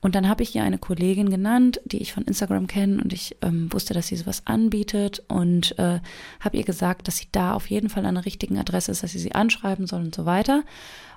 Und 0.01 0.15
dann 0.15 0.27
habe 0.27 0.41
ich 0.41 0.55
ihr 0.55 0.63
eine 0.63 0.79
Kollegin 0.79 1.29
genannt, 1.29 1.79
die 1.85 2.01
ich 2.01 2.11
von 2.11 2.23
Instagram 2.23 2.65
kenne 2.65 3.01
und 3.01 3.13
ich 3.13 3.37
ähm, 3.43 3.71
wusste, 3.71 3.93
dass 3.93 4.07
sie 4.07 4.15
sowas 4.15 4.41
anbietet 4.45 5.23
und 5.27 5.77
äh, 5.77 5.99
habe 6.39 6.57
ihr 6.57 6.63
gesagt, 6.63 7.07
dass 7.07 7.17
sie 7.17 7.27
da 7.31 7.53
auf 7.53 7.69
jeden 7.69 7.89
Fall 7.89 8.05
an 8.05 8.15
der 8.15 8.25
richtigen 8.25 8.57
Adresse 8.57 8.91
ist, 8.91 9.03
dass 9.03 9.11
sie 9.11 9.19
sie 9.19 9.33
anschreiben 9.33 9.85
soll 9.85 10.01
und 10.01 10.15
so 10.15 10.25
weiter. 10.25 10.63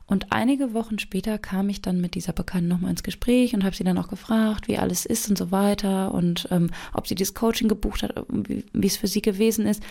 Und 0.06 0.32
einige 0.32 0.74
Wochen 0.74 0.98
später 0.98 1.38
kam 1.38 1.70
ich 1.70 1.80
dann 1.80 1.98
mit 1.98 2.14
dieser 2.14 2.34
Bekannten 2.34 2.68
nochmal 2.68 2.90
ins 2.90 3.02
Gespräch 3.02 3.54
und 3.54 3.64
habe 3.64 3.74
sie 3.74 3.84
dann 3.84 3.96
auch 3.96 4.08
gefragt, 4.08 4.68
wie 4.68 4.76
alles 4.76 5.06
ist 5.06 5.30
und 5.30 5.38
so 5.38 5.50
weiter 5.50 6.12
und 6.12 6.46
ähm, 6.50 6.70
ob 6.92 7.06
sie 7.06 7.14
dieses 7.14 7.32
Coaching 7.32 7.68
gebucht 7.68 8.02
hat, 8.02 8.14
wie, 8.28 8.86
es 8.86 8.98
für 8.98 9.06
sie 9.06 9.22
gewesen 9.22 9.66
ist. 9.66 9.82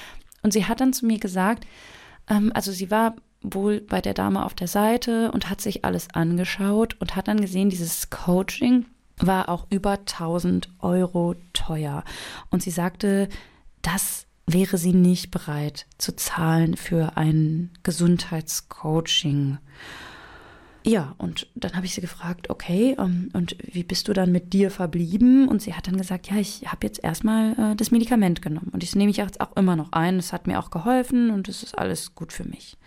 Und 0.43 0.53
sie 0.53 0.65
hat 0.65 0.81
dann 0.81 0.93
zu 0.93 1.07
mir 1.07 1.17
gesagt, 1.17 1.65
ähm, 2.29 2.51
also 2.53 2.71
sie 2.71 2.91
war 2.91 3.15
wohl 3.43 3.81
bei 3.81 4.01
der 4.01 4.13
Dame 4.13 4.45
auf 4.45 4.53
der 4.53 4.67
Seite 4.67 5.31
und 5.31 5.49
hat 5.49 5.61
sich 5.61 5.85
alles 5.85 6.07
angeschaut 6.13 6.95
und 6.99 7.15
hat 7.15 7.27
dann 7.27 7.41
gesehen, 7.41 7.69
dieses 7.69 8.09
Coaching 8.09 8.85
war 9.17 9.49
auch 9.49 9.67
über 9.69 9.91
1000 9.91 10.69
Euro 10.79 11.35
teuer. 11.53 12.03
Und 12.49 12.63
sie 12.63 12.71
sagte, 12.71 13.29
das 13.81 14.25
wäre 14.45 14.77
sie 14.77 14.93
nicht 14.93 15.31
bereit 15.31 15.85
zu 15.97 16.15
zahlen 16.15 16.75
für 16.75 17.15
ein 17.17 17.71
Gesundheitscoaching. 17.83 19.59
Ja, 20.85 21.15
und 21.17 21.47
dann 21.55 21.75
habe 21.75 21.85
ich 21.85 21.93
sie 21.93 22.01
gefragt, 22.01 22.49
okay, 22.49 22.95
um, 22.97 23.05
ähm, 23.05 23.29
und 23.31 23.55
wie 23.61 23.83
bist 23.83 24.09
du 24.09 24.13
dann 24.13 24.33
mit 24.33 24.51
dir 24.51 24.69
verblieben? 24.69 25.47
Und 25.47 25.61
sie 25.61 25.73
hat 25.73 25.87
dann 25.87 25.95
gesagt, 25.95 26.29
ja, 26.29 26.35
ich 26.35 26.63
habe 26.67 26.85
jetzt 26.85 27.01
erstmal 27.01 27.53
äh, 27.53 27.75
das 27.77 27.91
Medikament 27.91 28.41
genommen 28.41 28.69
und 28.73 28.83
das 28.83 28.93
nehme 28.93 29.09
ich 29.09 29.17
jetzt 29.17 29.39
auch 29.39 29.55
immer 29.55 29.77
noch 29.77 29.93
ein. 29.93 30.19
Es 30.19 30.33
hat 30.33 30.45
mir 30.45 30.59
auch 30.59 30.71
geholfen 30.71 31.29
und 31.29 31.47
es 31.47 31.63
ist 31.63 31.77
alles 31.77 32.15
gut 32.15 32.33
für 32.33 32.43
mich 32.43 32.77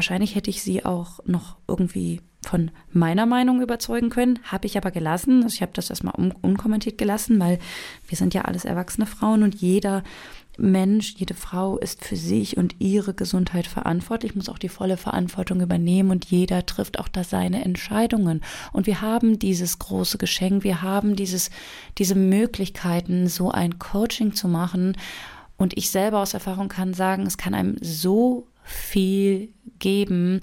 wahrscheinlich 0.00 0.34
hätte 0.34 0.48
ich 0.48 0.62
sie 0.62 0.86
auch 0.86 1.20
noch 1.26 1.58
irgendwie 1.68 2.22
von 2.42 2.70
meiner 2.90 3.26
Meinung 3.26 3.60
überzeugen 3.60 4.08
können, 4.08 4.38
habe 4.44 4.66
ich 4.66 4.78
aber 4.78 4.90
gelassen. 4.90 5.42
Also 5.42 5.52
ich 5.56 5.60
habe 5.60 5.72
das 5.74 5.90
erstmal 5.90 6.14
un 6.16 6.32
unkommentiert 6.40 6.96
gelassen, 6.96 7.38
weil 7.38 7.58
wir 8.08 8.16
sind 8.16 8.32
ja 8.32 8.46
alles 8.46 8.64
erwachsene 8.64 9.04
Frauen 9.04 9.42
und 9.42 9.56
jeder 9.56 10.02
Mensch, 10.56 11.16
jede 11.18 11.34
Frau 11.34 11.76
ist 11.76 12.02
für 12.02 12.16
sich 12.16 12.56
und 12.56 12.76
ihre 12.78 13.12
Gesundheit 13.12 13.66
verantwortlich, 13.66 14.34
muss 14.34 14.48
auch 14.48 14.56
die 14.56 14.70
volle 14.70 14.96
Verantwortung 14.96 15.60
übernehmen 15.60 16.10
und 16.10 16.24
jeder 16.24 16.64
trifft 16.64 16.98
auch 16.98 17.08
da 17.08 17.22
seine 17.22 17.62
Entscheidungen. 17.62 18.40
Und 18.72 18.86
wir 18.86 19.02
haben 19.02 19.38
dieses 19.38 19.78
große 19.78 20.16
Geschenk, 20.16 20.64
wir 20.64 20.80
haben 20.80 21.14
dieses, 21.14 21.50
diese 21.98 22.14
Möglichkeiten, 22.14 23.28
so 23.28 23.50
ein 23.50 23.78
Coaching 23.78 24.32
zu 24.32 24.48
machen. 24.48 24.96
Und 25.58 25.76
ich 25.76 25.90
selber 25.90 26.20
aus 26.20 26.32
Erfahrung 26.32 26.70
kann 26.70 26.94
sagen, 26.94 27.26
es 27.26 27.36
kann 27.36 27.52
einem 27.52 27.76
so 27.82 28.46
viel 28.70 29.52
geben. 29.78 30.40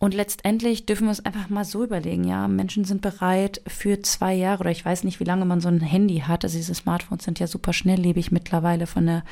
Und 0.00 0.14
letztendlich 0.14 0.86
dürfen 0.86 1.04
wir 1.04 1.10
uns 1.10 1.24
einfach 1.24 1.48
mal 1.48 1.64
so 1.64 1.82
überlegen, 1.82 2.22
ja, 2.22 2.46
Menschen 2.46 2.84
sind 2.84 3.02
bereit 3.02 3.60
für 3.66 4.00
zwei 4.02 4.32
Jahre 4.32 4.60
oder 4.60 4.70
ich 4.70 4.84
weiß 4.84 5.02
nicht, 5.02 5.18
wie 5.18 5.24
lange 5.24 5.44
man 5.44 5.60
so 5.60 5.68
ein 5.68 5.80
Handy 5.80 6.20
hat. 6.20 6.44
Also 6.44 6.56
diese 6.56 6.74
Smartphones 6.74 7.24
sind 7.24 7.40
ja 7.40 7.48
super 7.48 7.72
schnelllebig 7.72 8.30
mittlerweile 8.30 8.86
von 8.86 9.06
der 9.06 9.24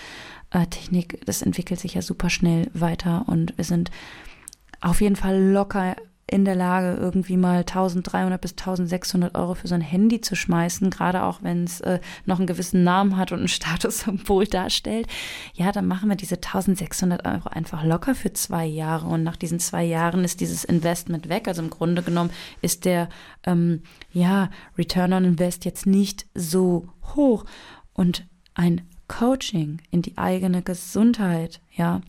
äh, 0.51 0.67
Technik. 0.67 1.25
Das 1.25 1.43
entwickelt 1.43 1.79
sich 1.79 1.95
ja 1.95 2.03
super 2.03 2.31
schnell 2.31 2.69
weiter 2.75 3.25
und 3.29 3.57
wir 3.57 3.65
sind 3.65 3.93
auf 4.81 5.01
jeden 5.01 5.17
Fall 5.17 5.41
locker 5.41 5.97
in 6.29 6.45
der 6.45 6.57
Lage, 6.57 6.99
irgendwie 7.01 7.37
mal 7.37 7.59
1300 7.59 8.41
bis 8.41 8.53
1600 8.53 9.37
Euro 9.37 9.55
für 9.55 9.69
so 9.69 9.77
ein 9.77 9.81
Handy 9.81 10.21
zu 10.21 10.35
schmeißen, 10.35 10.91
gerade 10.91 11.23
auch 11.23 11.43
wenn 11.43 11.65
es 11.65 11.81
äh, 11.83 12.01
noch 12.25 12.39
einen 12.39 12.49
gewissen 12.49 12.83
Namen 12.83 13.17
hat 13.17 13.31
und 13.31 13.43
ein 13.43 13.49
Statussymbol 13.49 14.47
darstellt, 14.47 15.07
ja, 15.55 15.71
dann 15.71 15.87
machen 15.87 16.09
wir 16.09 16.17
diese 16.17 16.35
1600 16.37 17.25
Euro 17.27 17.49
einfach 17.49 17.85
locker 17.85 18.17
für 18.17 18.33
zwei 18.33 18.67
Jahre. 18.67 19.07
Und 19.07 19.23
nach 19.23 19.37
diesen 19.37 19.61
zwei 19.61 19.85
Jahren 19.85 20.25
ist 20.25 20.41
dieses 20.41 20.65
Investment 20.65 21.29
weg. 21.29 21.47
Also 21.47 21.63
im 21.63 21.71
Grunde 21.71 22.03
genommen 22.03 22.31
ist 22.61 22.85
der, 22.85 23.09
ähm, 23.45 23.83
ja, 24.13 24.51
Return 24.77 25.13
on 25.13 25.25
Invest 25.25 25.65
jetzt 25.65 25.87
nicht 25.87 26.27
so 26.35 26.89
hoch. 27.15 27.45
Und 27.93 28.27
ein 28.55 28.83
Coaching 29.07 29.81
in 29.93 30.03
die 30.03 30.19
eigene 30.19 30.63
Gesundheit, 30.63 31.61
ja, 31.71 32.01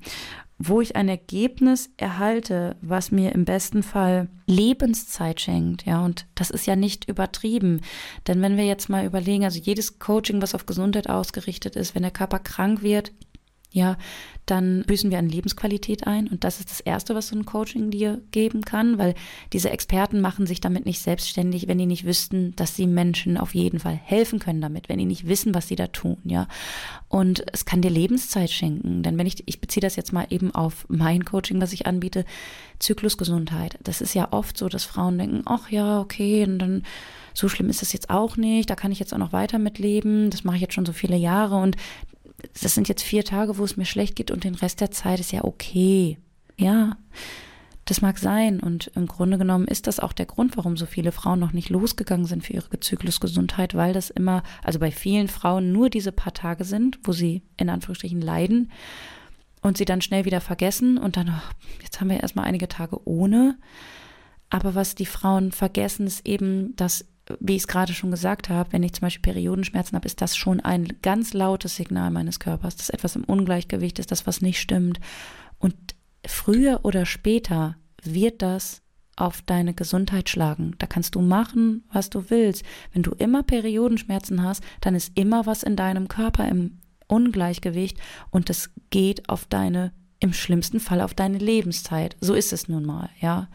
wo 0.60 0.82
ich 0.82 0.96
ein 0.96 1.08
Ergebnis 1.08 1.90
erhalte, 1.98 2.76
was 2.82 3.12
mir 3.12 3.34
im 3.34 3.46
besten 3.46 3.84
Fall 3.84 4.28
Lebenszeit 4.48 5.40
schenkt, 5.40 5.86
ja, 5.86 6.04
und 6.04 6.26
das 6.36 6.50
ist 6.50 6.66
ja 6.66 6.76
nicht 6.76 7.08
übertrieben, 7.08 7.82
denn 8.28 8.42
wenn 8.42 8.58
wir 8.58 8.66
jetzt 8.66 8.90
mal 8.90 9.06
überlegen, 9.06 9.44
also 9.44 9.60
jedes 9.60 10.00
Coaching, 10.00 10.42
was 10.42 10.56
auf 10.56 10.66
Gesundheit 10.66 11.10
ausgerichtet 11.10 11.76
ist, 11.76 11.94
wenn 11.94 12.02
der 12.02 12.12
Körper 12.12 12.40
krank 12.40 12.82
wird, 12.82 13.12
ja, 13.72 13.98
dann 14.46 14.84
büßen 14.88 15.12
wir 15.12 15.20
an 15.20 15.28
Lebensqualität 15.28 16.08
ein. 16.08 16.28
Und 16.28 16.46
das 16.46 16.60
ist 16.60 16.72
das 16.72 16.80
Erste, 16.80 17.16
was 17.16 17.28
so 17.28 17.36
ein 17.36 17.46
Coaching 17.46 17.92
dir 17.92 18.22
geben 18.32 18.62
kann, 18.62 18.98
weil 18.98 19.14
diese 19.52 19.70
Experten 19.70 20.22
machen 20.22 20.48
sich 20.48 20.62
damit 20.62 20.86
nicht 20.86 21.02
selbstständig, 21.02 21.68
wenn 21.68 21.78
die 21.78 21.86
nicht 21.86 22.06
wüssten, 22.06 22.56
dass 22.56 22.76
sie 22.76 22.88
Menschen 22.88 23.38
auf 23.38 23.54
jeden 23.54 23.80
Fall 23.80 23.96
helfen 23.96 24.40
können 24.40 24.62
damit, 24.62 24.88
wenn 24.88 25.00
die 25.00 25.06
nicht 25.06 25.28
wissen, 25.28 25.54
was 25.54 25.68
sie 25.68 25.76
da 25.76 25.88
tun, 25.88 26.18
ja. 26.24 26.48
Und 27.10 27.44
es 27.52 27.66
kann 27.66 27.82
dir 27.82 27.92
Lebenszeit 27.92 28.50
schenken. 28.50 29.04
Denn 29.04 29.18
wenn 29.18 29.28
ich, 29.28 29.44
ich 29.48 29.60
beziehe 29.60 29.82
das 29.82 29.98
jetzt 29.98 30.14
mal 30.14 30.28
eben 30.30 30.56
auf 30.56 30.86
mein 30.88 31.26
Coaching, 31.26 31.60
was 31.62 31.74
ich 31.74 31.86
anbiete, 31.86 32.24
Zyklusgesundheit. 32.80 33.78
Das 33.84 34.02
ist 34.02 34.14
ja 34.14 34.30
oft 34.32 34.58
so, 34.58 34.70
dass 34.70 34.86
Frauen 34.86 35.18
denken, 35.18 35.42
ach 35.46 35.70
ja, 35.70 36.00
okay, 36.00 36.44
und 36.44 36.60
dann 36.60 36.84
so 37.34 37.50
schlimm 37.50 37.70
ist 37.70 37.84
es 37.84 37.94
jetzt 37.94 38.10
auch 38.10 38.38
nicht, 38.38 38.70
da 38.70 38.76
kann 38.76 38.92
ich 38.92 39.00
jetzt 39.00 39.14
auch 39.14 39.20
noch 39.20 39.34
weiter 39.34 39.60
mitleben, 39.60 40.30
das 40.30 40.44
mache 40.44 40.56
ich 40.56 40.62
jetzt 40.62 40.74
schon 40.74 40.86
so 40.86 40.94
viele 40.94 41.18
Jahre 41.18 41.58
und 41.58 41.76
das 42.62 42.76
sind 42.76 42.88
jetzt 42.88 43.04
vier 43.04 43.24
Tage, 43.24 43.58
wo 43.58 43.64
es 43.64 43.78
mir 43.78 43.86
schlecht 43.86 44.16
geht 44.16 44.32
und 44.32 44.44
den 44.44 44.56
Rest 44.56 44.82
der 44.82 44.92
Zeit 44.92 45.20
ist 45.20 45.32
ja 45.32 45.44
okay. 45.44 46.18
Ja, 46.58 46.98
das 47.86 48.02
mag 48.02 48.18
sein. 48.18 48.60
Und 48.60 48.92
im 48.96 49.08
Grunde 49.08 49.38
genommen 49.38 49.68
ist 49.68 49.88
das 49.88 50.00
auch 50.00 50.14
der 50.14 50.26
Grund, 50.26 50.58
warum 50.58 50.78
so 50.78 50.86
viele 50.86 51.12
Frauen 51.12 51.40
noch 51.40 51.54
nicht 51.54 51.70
losgegangen 51.70 52.26
sind 52.26 52.44
für 52.44 52.54
ihre 52.54 52.80
Zyklusgesundheit, 52.80 53.76
weil 53.76 53.94
das 53.94 54.10
immer, 54.10 54.44
also 54.64 54.80
bei 54.80 54.92
vielen 54.92 55.28
Frauen 55.28 55.72
nur 55.72 55.90
diese 55.90 56.12
paar 56.12 56.34
Tage 56.34 56.64
sind, 56.64 57.00
wo 57.04 57.12
sie 57.12 57.44
in 57.58 57.70
Anführungsstrichen 57.70 58.22
leiden 58.22 58.72
und 59.62 59.78
sie 59.78 59.86
dann 59.86 60.02
schnell 60.02 60.26
wieder 60.26 60.42
vergessen 60.42 60.98
und 60.98 61.18
dann, 61.18 61.30
oh, 61.30 61.82
jetzt 61.82 62.00
haben 62.00 62.10
wir 62.10 62.20
erstmal 62.20 62.46
einige 62.46 62.68
Tage 62.68 63.08
ohne. 63.08 63.58
Aber 64.50 64.76
was 64.76 64.96
die 64.96 65.06
Frauen 65.06 65.52
vergessen, 65.52 66.08
ist 66.08 66.28
eben, 66.28 66.76
dass 66.76 67.06
wie 67.40 67.56
ich 67.56 67.64
es 67.64 67.68
gerade 67.68 67.94
schon 67.94 68.12
gesagt 68.12 68.50
habe, 68.50 68.72
wenn 68.72 68.84
ich 68.84 68.94
zum 68.94 69.02
Beispiel 69.02 69.34
Periodenschmerzen 69.34 69.96
habe, 69.96 70.06
ist 70.06 70.22
das 70.22 70.36
schon 70.36 70.60
ein 70.60 70.98
ganz 71.02 71.34
lautes 71.34 71.76
Signal 71.76 72.12
meines 72.12 72.40
Körpers, 72.40 72.76
dass 72.76 72.90
etwas 72.90 73.16
im 73.16 73.24
Ungleichgewicht 73.24 74.00
ist, 74.00 74.12
dass 74.12 74.28
was 74.28 74.42
nicht 74.42 74.60
stimmt. 74.60 75.00
Und 75.60 75.76
früher 76.26 76.82
oder 76.84 77.06
später 77.06 77.76
wird 78.04 78.42
das 78.42 78.82
auf 79.16 79.42
deine 79.42 79.74
Gesundheit 79.74 80.30
schlagen. 80.30 80.76
Da 80.78 80.88
kannst 80.88 81.16
du 81.16 81.22
machen, 81.22 81.84
was 81.92 82.10
du 82.10 82.30
willst. 82.30 82.64
Wenn 82.94 83.04
du 83.04 83.12
immer 83.12 83.44
Periodenschmerzen 83.44 84.44
hast, 84.44 84.64
dann 84.82 84.96
ist 84.96 85.18
immer 85.18 85.46
was 85.46 85.64
in 85.64 85.76
deinem 85.76 86.08
Körper 86.08 86.48
im 86.48 86.80
Ungleichgewicht 87.08 87.98
und 88.30 88.50
das 88.50 88.70
geht 88.90 89.30
auf 89.30 89.46
deine 89.46 89.92
im 90.20 90.34
schlimmsten 90.34 90.80
Fall 90.80 91.02
auf 91.02 91.14
deine 91.14 91.38
Lebenszeit. 91.38 92.18
So 92.20 92.34
ist 92.34 92.52
es 92.52 92.68
nun 92.68 92.86
mal, 92.86 93.10
ja, 93.22 93.50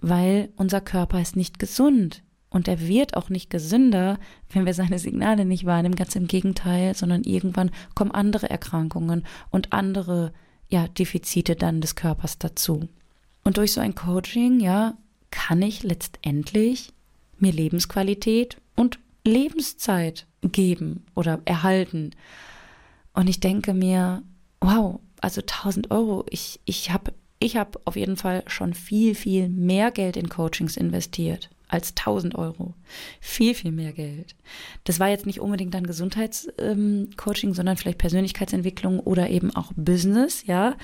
weil 0.00 0.52
unser 0.56 0.80
Körper 0.80 1.20
ist 1.20 1.34
nicht 1.34 1.58
gesund. 1.58 2.22
Und 2.54 2.68
er 2.68 2.86
wird 2.86 3.16
auch 3.16 3.30
nicht 3.30 3.50
gesünder, 3.50 4.16
wenn 4.48 4.64
wir 4.64 4.74
seine 4.74 5.00
Signale 5.00 5.44
nicht 5.44 5.66
wahrnehmen. 5.66 5.96
Ganz 5.96 6.14
im 6.14 6.28
Gegenteil, 6.28 6.94
sondern 6.94 7.24
irgendwann 7.24 7.72
kommen 7.96 8.12
andere 8.12 8.48
Erkrankungen 8.48 9.26
und 9.50 9.72
andere 9.72 10.32
ja, 10.68 10.86
Defizite 10.86 11.56
dann 11.56 11.80
des 11.80 11.96
Körpers 11.96 12.38
dazu. 12.38 12.88
Und 13.42 13.56
durch 13.56 13.72
so 13.72 13.80
ein 13.80 13.96
Coaching, 13.96 14.60
ja, 14.60 14.96
kann 15.32 15.62
ich 15.62 15.82
letztendlich 15.82 16.92
mir 17.38 17.50
Lebensqualität 17.50 18.58
und 18.76 19.00
Lebenszeit 19.24 20.28
geben 20.42 21.04
oder 21.16 21.40
erhalten. 21.46 22.12
Und 23.14 23.28
ich 23.28 23.40
denke 23.40 23.74
mir, 23.74 24.22
wow, 24.60 25.00
also 25.20 25.40
1000 25.40 25.90
Euro, 25.90 26.24
ich, 26.30 26.60
ich 26.66 26.92
habe 26.92 27.14
ich 27.40 27.56
hab 27.56 27.80
auf 27.84 27.96
jeden 27.96 28.16
Fall 28.16 28.44
schon 28.46 28.74
viel, 28.74 29.16
viel 29.16 29.48
mehr 29.48 29.90
Geld 29.90 30.16
in 30.16 30.28
Coachings 30.28 30.76
investiert 30.76 31.50
als 31.68 31.90
1000 31.90 32.34
Euro. 32.34 32.74
Viel, 33.20 33.54
viel 33.54 33.72
mehr 33.72 33.92
Geld. 33.92 34.34
Das 34.84 35.00
war 35.00 35.08
jetzt 35.08 35.26
nicht 35.26 35.40
unbedingt 35.40 35.74
dann 35.74 35.86
Gesundheitscoaching, 35.86 37.48
ähm, 37.50 37.54
sondern 37.54 37.76
vielleicht 37.76 37.98
Persönlichkeitsentwicklung 37.98 39.00
oder 39.00 39.30
eben 39.30 39.54
auch 39.54 39.72
Business, 39.76 40.46
ja. 40.46 40.76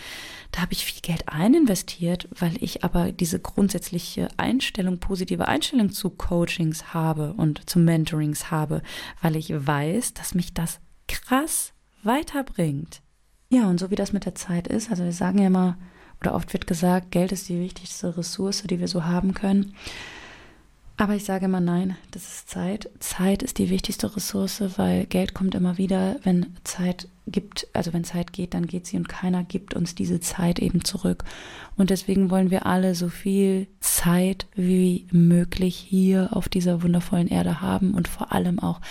Da 0.52 0.62
habe 0.62 0.72
ich 0.72 0.84
viel 0.84 1.02
Geld 1.02 1.24
eininvestiert, 1.26 2.28
weil 2.38 2.56
ich 2.60 2.82
aber 2.82 3.12
diese 3.12 3.38
grundsätzliche 3.38 4.28
Einstellung, 4.36 4.98
positive 4.98 5.46
Einstellung 5.48 5.90
zu 5.90 6.10
Coachings 6.10 6.92
habe 6.92 7.34
und 7.34 7.68
zu 7.68 7.78
Mentorings 7.78 8.50
habe, 8.50 8.82
weil 9.20 9.36
ich 9.36 9.52
weiß, 9.54 10.14
dass 10.14 10.34
mich 10.34 10.54
das 10.54 10.80
krass 11.06 11.72
weiterbringt. 12.02 13.02
Ja, 13.48 13.68
und 13.68 13.78
so 13.78 13.90
wie 13.90 13.96
das 13.96 14.12
mit 14.12 14.24
der 14.26 14.34
Zeit 14.34 14.68
ist, 14.68 14.90
also 14.90 15.04
wir 15.04 15.12
sagen 15.12 15.38
ja 15.38 15.48
immer, 15.48 15.76
oder 16.20 16.34
oft 16.34 16.52
wird 16.52 16.66
gesagt, 16.66 17.10
Geld 17.10 17.32
ist 17.32 17.48
die 17.48 17.60
wichtigste 17.60 18.16
Ressource, 18.16 18.62
die 18.62 18.78
wir 18.78 18.88
so 18.88 19.04
haben 19.04 19.34
können. 19.34 19.74
Aber 21.00 21.14
ich 21.14 21.24
sage 21.24 21.46
immer 21.46 21.60
nein, 21.60 21.96
das 22.10 22.24
ist 22.24 22.50
Zeit. 22.50 22.90
Zeit 22.98 23.42
ist 23.42 23.56
die 23.56 23.70
wichtigste 23.70 24.14
Ressource, 24.14 24.62
weil 24.76 25.06
Geld 25.06 25.32
kommt 25.32 25.54
immer 25.54 25.78
wieder, 25.78 26.16
wenn 26.24 26.54
Zeit 26.62 27.08
gibt, 27.26 27.68
also 27.72 27.94
wenn 27.94 28.04
Zeit 28.04 28.34
geht, 28.34 28.52
dann 28.52 28.66
geht 28.66 28.86
sie 28.86 28.98
und 28.98 29.08
keiner 29.08 29.42
gibt 29.42 29.72
uns 29.72 29.94
diese 29.94 30.20
Zeit 30.20 30.58
eben 30.58 30.84
zurück. 30.84 31.24
Und 31.74 31.88
deswegen 31.88 32.28
wollen 32.30 32.50
wir 32.50 32.66
alle 32.66 32.94
so 32.94 33.08
viel 33.08 33.66
Zeit 33.80 34.46
wie 34.54 35.06
möglich 35.10 35.74
hier 35.74 36.36
auf 36.36 36.50
dieser 36.50 36.82
wundervollen 36.82 37.28
Erde 37.28 37.62
haben 37.62 37.94
und 37.94 38.06
vor 38.06 38.32
allem 38.32 38.58
auch 38.58 38.82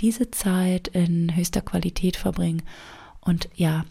diese 0.00 0.30
Zeit 0.30 0.88
in 0.88 1.34
höchster 1.34 1.62
Qualität 1.62 2.18
verbringen. 2.18 2.62
Und 3.22 3.48
ja, 3.54 3.86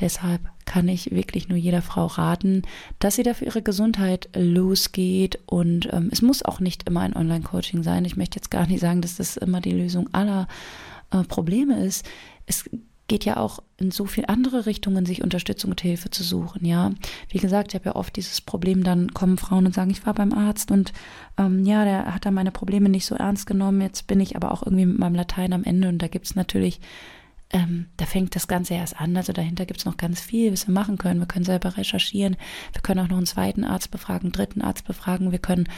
Deshalb 0.00 0.40
kann 0.64 0.88
ich 0.88 1.10
wirklich 1.10 1.48
nur 1.48 1.58
jeder 1.58 1.82
Frau 1.82 2.06
raten, 2.06 2.62
dass 2.98 3.16
sie 3.16 3.22
dafür 3.22 3.48
ihre 3.48 3.62
Gesundheit 3.62 4.28
losgeht. 4.36 5.38
Und 5.46 5.88
ähm, 5.92 6.08
es 6.12 6.22
muss 6.22 6.44
auch 6.44 6.60
nicht 6.60 6.88
immer 6.88 7.00
ein 7.00 7.16
Online-Coaching 7.16 7.82
sein. 7.82 8.04
Ich 8.04 8.16
möchte 8.16 8.36
jetzt 8.36 8.50
gar 8.50 8.66
nicht 8.66 8.80
sagen, 8.80 9.00
dass 9.00 9.16
das 9.16 9.36
immer 9.36 9.60
die 9.60 9.72
Lösung 9.72 10.08
aller 10.12 10.46
äh, 11.10 11.24
Probleme 11.24 11.84
ist. 11.84 12.06
Es 12.46 12.68
geht 13.08 13.24
ja 13.24 13.38
auch 13.38 13.60
in 13.78 13.90
so 13.90 14.04
viele 14.04 14.28
andere 14.28 14.66
Richtungen, 14.66 15.06
sich 15.06 15.22
Unterstützung 15.24 15.70
und 15.70 15.80
Hilfe 15.80 16.10
zu 16.10 16.22
suchen. 16.22 16.64
Ja, 16.64 16.92
wie 17.30 17.38
gesagt, 17.38 17.68
ich 17.68 17.74
habe 17.74 17.86
ja 17.86 17.96
oft 17.96 18.14
dieses 18.14 18.42
Problem, 18.42 18.84
dann 18.84 19.14
kommen 19.14 19.38
Frauen 19.38 19.66
und 19.66 19.74
sagen, 19.74 19.90
ich 19.90 20.04
war 20.06 20.12
beim 20.14 20.34
Arzt 20.34 20.70
und 20.70 20.92
ähm, 21.38 21.64
ja, 21.64 21.84
der 21.84 22.14
hat 22.14 22.26
da 22.26 22.30
meine 22.30 22.52
Probleme 22.52 22.90
nicht 22.90 23.06
so 23.06 23.14
ernst 23.14 23.46
genommen. 23.46 23.80
Jetzt 23.80 24.06
bin 24.06 24.20
ich 24.20 24.36
aber 24.36 24.52
auch 24.52 24.62
irgendwie 24.62 24.86
mit 24.86 24.98
meinem 24.98 25.14
Latein 25.14 25.54
am 25.54 25.64
Ende 25.64 25.88
und 25.88 25.98
da 25.98 26.08
gibt 26.08 26.26
es 26.26 26.36
natürlich 26.36 26.80
ähm, 27.50 27.86
da 27.96 28.04
fängt 28.04 28.34
das 28.34 28.46
Ganze 28.46 28.74
erst 28.74 29.00
an. 29.00 29.16
Also 29.16 29.32
dahinter 29.32 29.64
gibt 29.66 29.80
es 29.80 29.86
noch 29.86 29.96
ganz 29.96 30.20
viel, 30.20 30.52
was 30.52 30.66
wir 30.66 30.74
machen 30.74 30.98
können. 30.98 31.20
Wir 31.20 31.26
können 31.26 31.44
selber 31.44 31.76
recherchieren. 31.76 32.36
Wir 32.72 32.82
können 32.82 33.00
auch 33.00 33.08
noch 33.08 33.16
einen 33.16 33.26
zweiten 33.26 33.64
Arzt 33.64 33.90
befragen, 33.90 34.26
einen 34.26 34.32
dritten 34.32 34.62
Arzt 34.62 34.84
befragen. 34.86 35.32
Wir 35.32 35.38
können, 35.38 35.68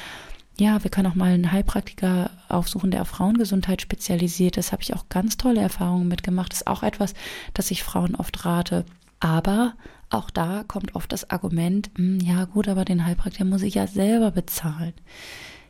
ja, 0.59 0.83
wir 0.83 0.91
können 0.91 1.07
auch 1.07 1.15
mal 1.15 1.33
einen 1.33 1.53
Heilpraktiker 1.53 2.31
aufsuchen, 2.49 2.91
der 2.91 3.03
auf 3.03 3.09
Frauengesundheit 3.09 3.83
spezialisiert 3.83 4.57
ist. 4.57 4.73
Habe 4.73 4.83
ich 4.83 4.95
auch 4.95 5.09
ganz 5.09 5.37
tolle 5.37 5.61
Erfahrungen 5.61 6.09
mitgemacht. 6.09 6.53
Das 6.53 6.63
ist 6.63 6.67
auch 6.67 6.83
etwas, 6.83 7.15
das 7.55 7.71
ich 7.71 7.85
Frauen 7.85 8.17
oft 8.17 8.45
rate. 8.45 8.85
Aber 9.21 9.75
auch 10.09 10.31
da 10.31 10.65
kommt 10.67 10.97
oft 10.97 11.13
das 11.13 11.31
Argument, 11.31 11.91
hm, 11.95 12.19
ja 12.19 12.47
gut, 12.47 12.67
aber 12.67 12.85
den 12.85 13.07
Heilpraktiker 13.07 13.45
muss 13.45 13.63
ich 13.63 13.75
ja 13.75 13.87
selber 13.87 14.33
bezahlen. 14.33 14.95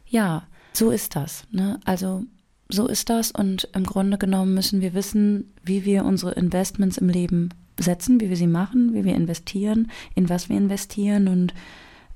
Ja, 0.06 0.44
so 0.72 0.90
ist 0.90 1.14
das. 1.14 1.44
Ne? 1.50 1.78
Also 1.84 2.24
so 2.70 2.86
ist 2.86 3.10
das. 3.10 3.30
Und 3.30 3.68
im 3.74 3.84
Grunde 3.84 4.18
genommen 4.18 4.54
müssen 4.54 4.80
wir 4.80 4.94
wissen, 4.94 5.52
wie 5.62 5.84
wir 5.84 6.04
unsere 6.04 6.32
Investments 6.32 6.98
im 6.98 7.08
Leben 7.08 7.50
setzen, 7.78 8.20
wie 8.20 8.28
wir 8.28 8.36
sie 8.36 8.46
machen, 8.46 8.94
wie 8.94 9.04
wir 9.04 9.14
investieren, 9.14 9.90
in 10.14 10.28
was 10.28 10.48
wir 10.48 10.56
investieren. 10.56 11.28
Und 11.28 11.54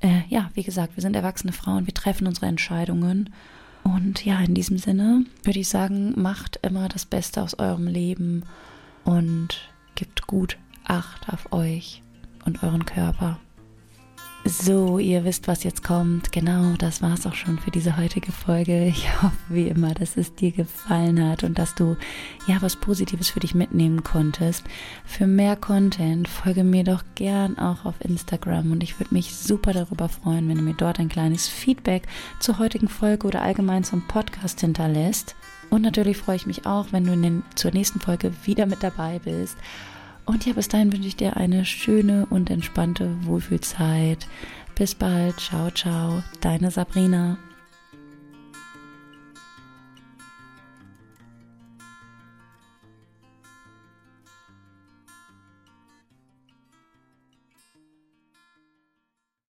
äh, 0.01 0.23
ja, 0.29 0.51
wie 0.55 0.63
gesagt, 0.63 0.97
wir 0.97 1.03
sind 1.03 1.17
erwachsene 1.17 1.53
Frauen, 1.53 1.87
wir 1.87 1.95
treffen 1.95 2.27
unsere 2.27 2.47
Entscheidungen. 2.47 3.31
Und 3.83 4.25
ja, 4.25 4.41
in 4.41 4.55
diesem 4.55 4.79
Sinne 4.79 5.25
würde 5.43 5.61
ich 5.61 5.69
sagen, 5.69 6.15
macht 6.17 6.59
immer 6.63 6.89
das 6.89 7.05
Beste 7.05 7.43
aus 7.43 7.59
eurem 7.59 7.87
Leben 7.87 8.45
und 9.05 9.71
gebt 9.95 10.27
gut 10.27 10.59
Acht 10.87 11.33
auf 11.33 11.51
euch 11.51 12.03
und 12.45 12.63
euren 12.63 12.85
Körper. 12.85 13.41
So, 14.47 14.99
ihr 14.99 15.25
wisst, 15.25 15.49
was 15.49 15.65
jetzt 15.65 15.83
kommt. 15.83 16.31
Genau, 16.31 16.75
das 16.77 17.01
war 17.01 17.15
es 17.15 17.27
auch 17.27 17.35
schon 17.35 17.59
für 17.59 17.71
diese 17.71 17.97
heutige 17.97 18.31
Folge. 18.31 18.85
Ich 18.85 19.11
hoffe 19.23 19.37
wie 19.49 19.69
immer, 19.69 19.95
dass 19.95 20.19
es 20.19 20.35
dir 20.35 20.53
gefallen 20.53 21.27
hat 21.27 21.45
und 21.45 21.59
dass 21.59 21.75
du 21.75 21.97
ja 22.47 22.61
was 22.61 22.77
Positives 22.77 23.31
für 23.31 23.41
dich 23.41 23.55
mitnehmen 23.55 24.05
konntest. 24.05 24.63
Für 25.07 25.27
mehr 25.27 25.57
Content 25.57 26.29
folge 26.29 26.63
mir 26.63 26.85
doch 26.85 27.03
gern 27.15 27.57
auch 27.57 27.87
auf 27.87 27.95
Instagram 28.01 28.71
und 28.71 28.83
ich 28.83 29.01
würde 29.01 29.15
mich 29.15 29.35
super 29.35 29.73
darüber 29.73 30.11
freuen, 30.11 30.47
wenn 30.51 30.59
du 30.59 30.63
mir 30.63 30.75
dort 30.75 31.01
ein 31.01 31.09
kleines 31.09 31.49
Feedback 31.49 32.07
zur 32.39 32.59
heutigen 32.59 32.89
Folge 32.89 33.27
oder 33.27 33.41
allgemein 33.41 33.83
zum 33.83 34.07
Podcast 34.07 34.61
hinterlässt. 34.61 35.37
Und 35.71 35.81
natürlich 35.81 36.19
freue 36.19 36.37
ich 36.37 36.47
mich 36.47 36.67
auch, 36.67 36.89
wenn 36.91 37.05
du 37.05 37.17
den, 37.17 37.45
zur 37.55 37.71
nächsten 37.71 37.99
Folge 37.99 38.31
wieder 38.45 38.67
mit 38.67 38.83
dabei 38.83 39.21
bist. 39.21 39.57
Und 40.27 40.47
ja, 40.47 40.53
bis 40.55 40.69
dahin 40.69 40.93
wünsche 40.93 41.09
ich 41.09 41.17
dir 41.17 41.37
eine 41.37 41.65
schöne 41.65 42.27
und 42.31 42.51
entspannte 42.51 43.11
Wohlfühlzeit. 43.27 44.27
Bis 44.75 44.95
bald. 44.95 45.39
Ciao, 45.39 45.71
ciao. 45.71 46.23
Deine 46.41 46.71
Sabrina. 46.71 47.39